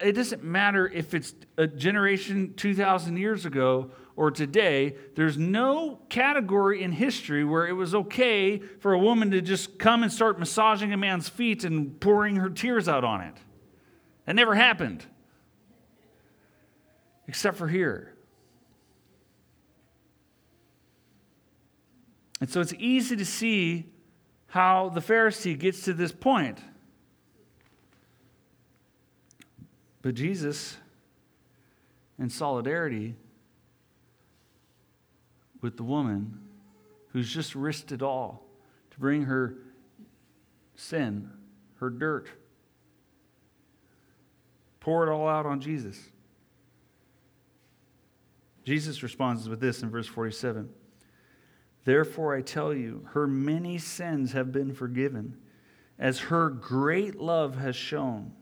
it 0.00 0.12
doesn't 0.12 0.44
matter 0.44 0.86
if 0.86 1.14
it's 1.14 1.34
a 1.56 1.66
generation 1.66 2.54
2,000 2.56 3.16
years 3.16 3.46
ago 3.46 3.90
or 4.16 4.30
today, 4.30 4.94
there's 5.16 5.36
no 5.36 5.98
category 6.08 6.82
in 6.82 6.92
history 6.92 7.44
where 7.44 7.66
it 7.66 7.72
was 7.72 7.94
okay 7.94 8.58
for 8.58 8.92
a 8.92 8.98
woman 8.98 9.30
to 9.32 9.40
just 9.40 9.78
come 9.78 10.02
and 10.02 10.12
start 10.12 10.38
massaging 10.38 10.92
a 10.92 10.96
man's 10.96 11.28
feet 11.28 11.64
and 11.64 11.98
pouring 12.00 12.36
her 12.36 12.48
tears 12.48 12.88
out 12.88 13.04
on 13.04 13.20
it. 13.20 13.34
That 14.26 14.36
never 14.36 14.54
happened, 14.54 15.04
except 17.26 17.56
for 17.56 17.68
here. 17.68 18.14
And 22.40 22.48
so 22.48 22.60
it's 22.60 22.74
easy 22.78 23.16
to 23.16 23.24
see 23.24 23.86
how 24.46 24.90
the 24.90 25.00
Pharisee 25.00 25.58
gets 25.58 25.82
to 25.82 25.92
this 25.92 26.12
point. 26.12 26.58
But 30.02 30.14
Jesus, 30.14 30.76
in 32.18 32.28
solidarity, 32.28 33.16
with 35.64 35.78
the 35.78 35.82
woman 35.82 36.38
who's 37.08 37.32
just 37.32 37.54
risked 37.54 37.90
it 37.90 38.02
all 38.02 38.44
to 38.90 39.00
bring 39.00 39.22
her 39.22 39.56
sin, 40.74 41.30
her 41.76 41.88
dirt, 41.88 42.28
pour 44.78 45.06
it 45.06 45.10
all 45.10 45.26
out 45.26 45.46
on 45.46 45.62
Jesus. 45.62 45.98
Jesus 48.66 49.02
responds 49.02 49.48
with 49.48 49.58
this 49.58 49.82
in 49.82 49.88
verse 49.88 50.06
47 50.06 50.68
Therefore 51.86 52.36
I 52.36 52.42
tell 52.42 52.74
you, 52.74 53.08
her 53.12 53.26
many 53.26 53.78
sins 53.78 54.32
have 54.32 54.52
been 54.52 54.74
forgiven, 54.74 55.38
as 55.98 56.18
her 56.18 56.50
great 56.50 57.18
love 57.18 57.56
has 57.56 57.74
shown. 57.74 58.34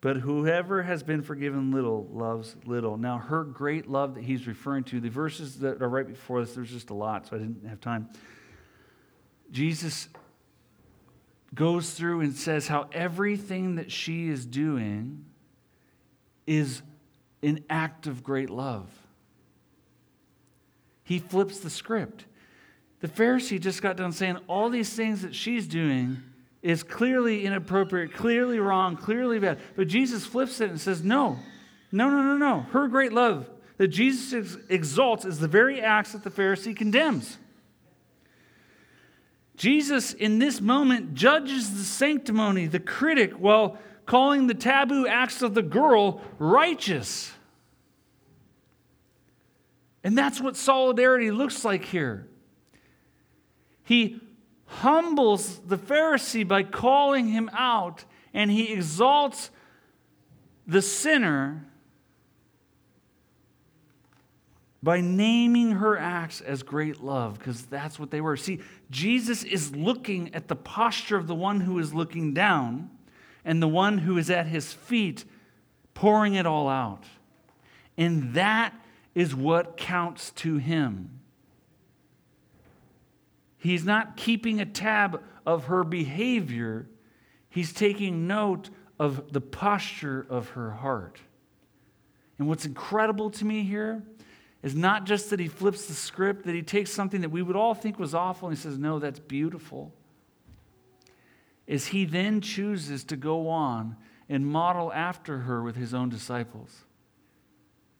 But 0.00 0.16
whoever 0.16 0.82
has 0.82 1.02
been 1.02 1.22
forgiven 1.22 1.72
little 1.72 2.08
loves 2.10 2.56
little. 2.64 2.96
Now, 2.96 3.18
her 3.18 3.44
great 3.44 3.86
love 3.86 4.14
that 4.14 4.24
he's 4.24 4.46
referring 4.46 4.84
to, 4.84 5.00
the 5.00 5.10
verses 5.10 5.58
that 5.58 5.82
are 5.82 5.88
right 5.88 6.06
before 6.06 6.40
this, 6.40 6.54
there's 6.54 6.70
just 6.70 6.90
a 6.90 6.94
lot, 6.94 7.26
so 7.26 7.36
I 7.36 7.38
didn't 7.38 7.66
have 7.66 7.80
time. 7.80 8.08
Jesus 9.50 10.08
goes 11.54 11.90
through 11.90 12.20
and 12.20 12.34
says 12.34 12.68
how 12.68 12.88
everything 12.92 13.74
that 13.76 13.92
she 13.92 14.28
is 14.28 14.46
doing 14.46 15.26
is 16.46 16.80
an 17.42 17.64
act 17.68 18.06
of 18.06 18.22
great 18.22 18.48
love. 18.48 18.88
He 21.02 21.18
flips 21.18 21.60
the 21.60 21.70
script. 21.70 22.24
The 23.00 23.08
Pharisee 23.08 23.60
just 23.60 23.82
got 23.82 23.96
done 23.96 24.12
saying 24.12 24.38
all 24.46 24.70
these 24.70 24.92
things 24.94 25.22
that 25.22 25.34
she's 25.34 25.66
doing 25.66 26.22
is 26.62 26.82
clearly 26.82 27.44
inappropriate, 27.44 28.12
clearly 28.12 28.58
wrong, 28.58 28.96
clearly 28.96 29.38
bad. 29.38 29.58
But 29.76 29.88
Jesus 29.88 30.26
flips 30.26 30.60
it 30.60 30.70
and 30.70 30.80
says, 30.80 31.02
No, 31.02 31.38
no, 31.90 32.10
no, 32.10 32.22
no, 32.22 32.36
no. 32.36 32.60
Her 32.72 32.88
great 32.88 33.12
love 33.12 33.48
that 33.78 33.88
Jesus 33.88 34.58
exalts 34.68 35.24
is 35.24 35.38
the 35.38 35.48
very 35.48 35.80
acts 35.80 36.12
that 36.12 36.22
the 36.22 36.30
Pharisee 36.30 36.76
condemns. 36.76 37.38
Jesus, 39.56 40.12
in 40.12 40.38
this 40.38 40.60
moment, 40.60 41.14
judges 41.14 41.74
the 41.76 41.84
sanctimony, 41.84 42.66
the 42.66 42.80
critic, 42.80 43.32
while 43.32 43.78
calling 44.06 44.46
the 44.46 44.54
taboo 44.54 45.06
acts 45.06 45.42
of 45.42 45.54
the 45.54 45.62
girl 45.62 46.20
righteous. 46.38 47.32
And 50.02 50.16
that's 50.16 50.40
what 50.40 50.56
solidarity 50.56 51.30
looks 51.30 51.64
like 51.64 51.84
here. 51.84 52.26
He 53.84 54.20
humbles 54.70 55.58
the 55.66 55.76
Pharisee 55.76 56.46
by 56.46 56.62
calling 56.62 57.28
him 57.28 57.50
out, 57.52 58.04
and 58.32 58.50
he 58.50 58.72
exalts 58.72 59.50
the 60.66 60.80
sinner 60.80 61.66
by 64.82 65.00
naming 65.00 65.72
her 65.72 65.98
acts 65.98 66.40
as 66.40 66.62
great 66.62 67.02
love, 67.02 67.38
because 67.38 67.66
that's 67.66 67.98
what 67.98 68.10
they 68.10 68.20
were. 68.20 68.36
See, 68.36 68.60
Jesus 68.90 69.44
is 69.44 69.76
looking 69.76 70.34
at 70.34 70.48
the 70.48 70.56
posture 70.56 71.16
of 71.16 71.26
the 71.26 71.34
one 71.34 71.60
who 71.60 71.78
is 71.78 71.92
looking 71.92 72.32
down 72.32 72.88
and 73.44 73.60
the 73.60 73.68
one 73.68 73.98
who 73.98 74.16
is 74.16 74.30
at 74.30 74.46
his 74.46 74.72
feet, 74.72 75.24
pouring 75.92 76.34
it 76.34 76.46
all 76.46 76.68
out. 76.68 77.04
And 77.98 78.34
that 78.34 78.74
is 79.14 79.34
what 79.34 79.76
counts 79.76 80.30
to 80.36 80.56
him. 80.56 81.19
He's 83.60 83.84
not 83.84 84.16
keeping 84.16 84.60
a 84.60 84.66
tab 84.66 85.22
of 85.46 85.66
her 85.66 85.84
behavior, 85.84 86.88
he's 87.48 87.72
taking 87.72 88.26
note 88.26 88.70
of 88.98 89.32
the 89.32 89.40
posture 89.40 90.26
of 90.28 90.50
her 90.50 90.70
heart. 90.70 91.20
And 92.38 92.48
what's 92.48 92.64
incredible 92.64 93.30
to 93.30 93.44
me 93.44 93.62
here 93.62 94.02
is 94.62 94.74
not 94.74 95.04
just 95.04 95.30
that 95.30 95.38
he 95.38 95.46
flips 95.46 95.86
the 95.86 95.94
script, 95.94 96.46
that 96.46 96.54
he 96.54 96.62
takes 96.62 96.90
something 96.90 97.20
that 97.20 97.30
we 97.30 97.42
would 97.42 97.56
all 97.56 97.74
think 97.74 97.98
was 97.98 98.14
awful 98.14 98.48
and 98.48 98.56
he 98.56 98.62
says, 98.62 98.78
No, 98.78 98.98
that's 98.98 99.18
beautiful. 99.18 99.92
Is 101.66 101.88
he 101.88 102.04
then 102.04 102.40
chooses 102.40 103.04
to 103.04 103.16
go 103.16 103.48
on 103.48 103.96
and 104.30 104.46
model 104.46 104.92
after 104.92 105.40
her 105.40 105.62
with 105.62 105.76
his 105.76 105.92
own 105.92 106.08
disciples. 106.08 106.84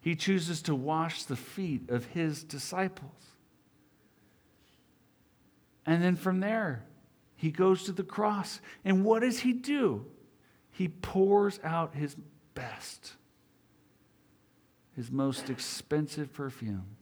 He 0.00 0.14
chooses 0.14 0.62
to 0.62 0.74
wash 0.74 1.24
the 1.24 1.36
feet 1.36 1.90
of 1.90 2.06
his 2.06 2.44
disciples. 2.44 3.29
And 5.86 6.02
then 6.02 6.16
from 6.16 6.40
there, 6.40 6.84
he 7.36 7.50
goes 7.50 7.84
to 7.84 7.92
the 7.92 8.02
cross. 8.02 8.60
And 8.84 9.04
what 9.04 9.20
does 9.20 9.40
he 9.40 9.52
do? 9.52 10.04
He 10.70 10.88
pours 10.88 11.58
out 11.64 11.94
his 11.94 12.16
best, 12.54 13.14
his 14.94 15.10
most 15.10 15.50
expensive 15.50 16.32
perfume, 16.32 16.96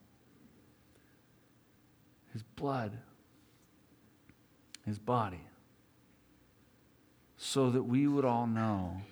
his 2.32 2.42
blood, 2.42 2.98
his 4.86 4.98
body, 4.98 5.46
so 7.36 7.70
that 7.70 7.82
we 7.82 8.06
would 8.06 8.24
all 8.24 8.46
know 8.46 9.02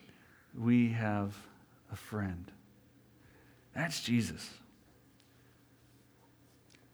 we 0.57 0.91
have 0.91 1.35
a 1.93 1.97
friend. 1.97 2.51
That's 3.75 4.01
Jesus. 4.01 4.51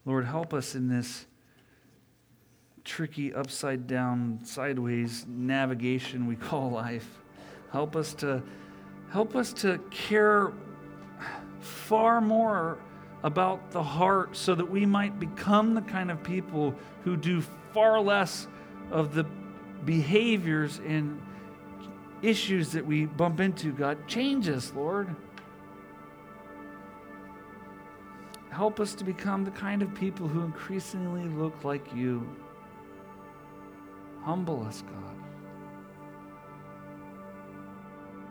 Lord, 0.05 0.25
help 0.25 0.53
us 0.53 0.75
in 0.75 0.89
this 0.89 1.27
tricky, 2.85 3.33
upside 3.33 3.87
down, 3.87 4.41
sideways 4.45 5.27
navigation 5.29 6.27
we 6.27 6.37
call 6.49 6.71
life. 6.71 7.21
Help 7.71 7.97
us 7.97 8.15
to 8.15 8.43
help 9.11 9.37
us 9.37 9.53
to 9.53 9.79
care 9.91 10.53
far 11.61 12.21
more 12.21 12.79
about 13.23 13.71
the 13.71 13.83
heart 13.83 14.37
so 14.37 14.55
that 14.55 14.69
we 14.69 14.87
might 14.87 15.21
become 15.21 15.75
the 15.75 15.83
kind 15.83 16.11
of 16.11 16.23
people 16.23 16.75
who 17.05 17.17
do 17.17 17.43
far 17.73 18.01
less 18.01 18.49
of 18.91 19.15
the 19.15 19.25
behaviors 19.85 20.81
and 20.87 21.21
issues 22.23 22.73
that 22.73 22.85
we 22.85 23.05
bump 23.05 23.41
into. 23.41 23.73
God, 23.73 23.99
change 24.09 24.49
us, 24.49 24.73
Lord. 24.75 25.15
Help 28.51 28.81
us 28.81 28.95
to 28.95 29.05
become 29.05 29.45
the 29.45 29.51
kind 29.51 29.83
of 29.83 29.95
people 29.95 30.29
who 30.29 30.43
increasingly 30.43 31.29
look 31.29 31.65
like 31.65 31.95
you. 31.95 32.27
Humble 34.25 34.65
us, 34.65 34.83
God. 34.83 35.17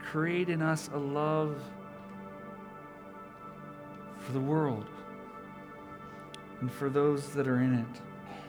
Create 0.02 0.50
in 0.50 0.62
us 0.62 0.90
a 0.94 0.98
love 0.98 1.62
for 4.20 4.32
the 4.32 4.40
world 4.40 4.86
and 6.62 6.72
for 6.72 6.90
those 6.90 7.34
that 7.34 7.48
are 7.48 7.62
in 7.62 7.74
it. 7.74 8.02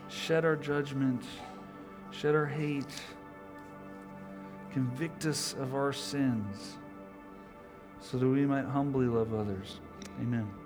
Shed 0.08 0.44
our 0.44 0.56
judgment, 0.56 1.24
shed 2.10 2.34
our 2.34 2.46
hate, 2.46 3.02
convict 4.72 5.26
us 5.26 5.54
of 5.54 5.74
our 5.74 5.92
sins 5.92 6.76
so 8.00 8.18
that 8.18 8.26
we 8.26 8.44
might 8.44 8.64
humbly 8.64 9.06
love 9.06 9.34
others. 9.34 9.80
Amen. 10.20 10.61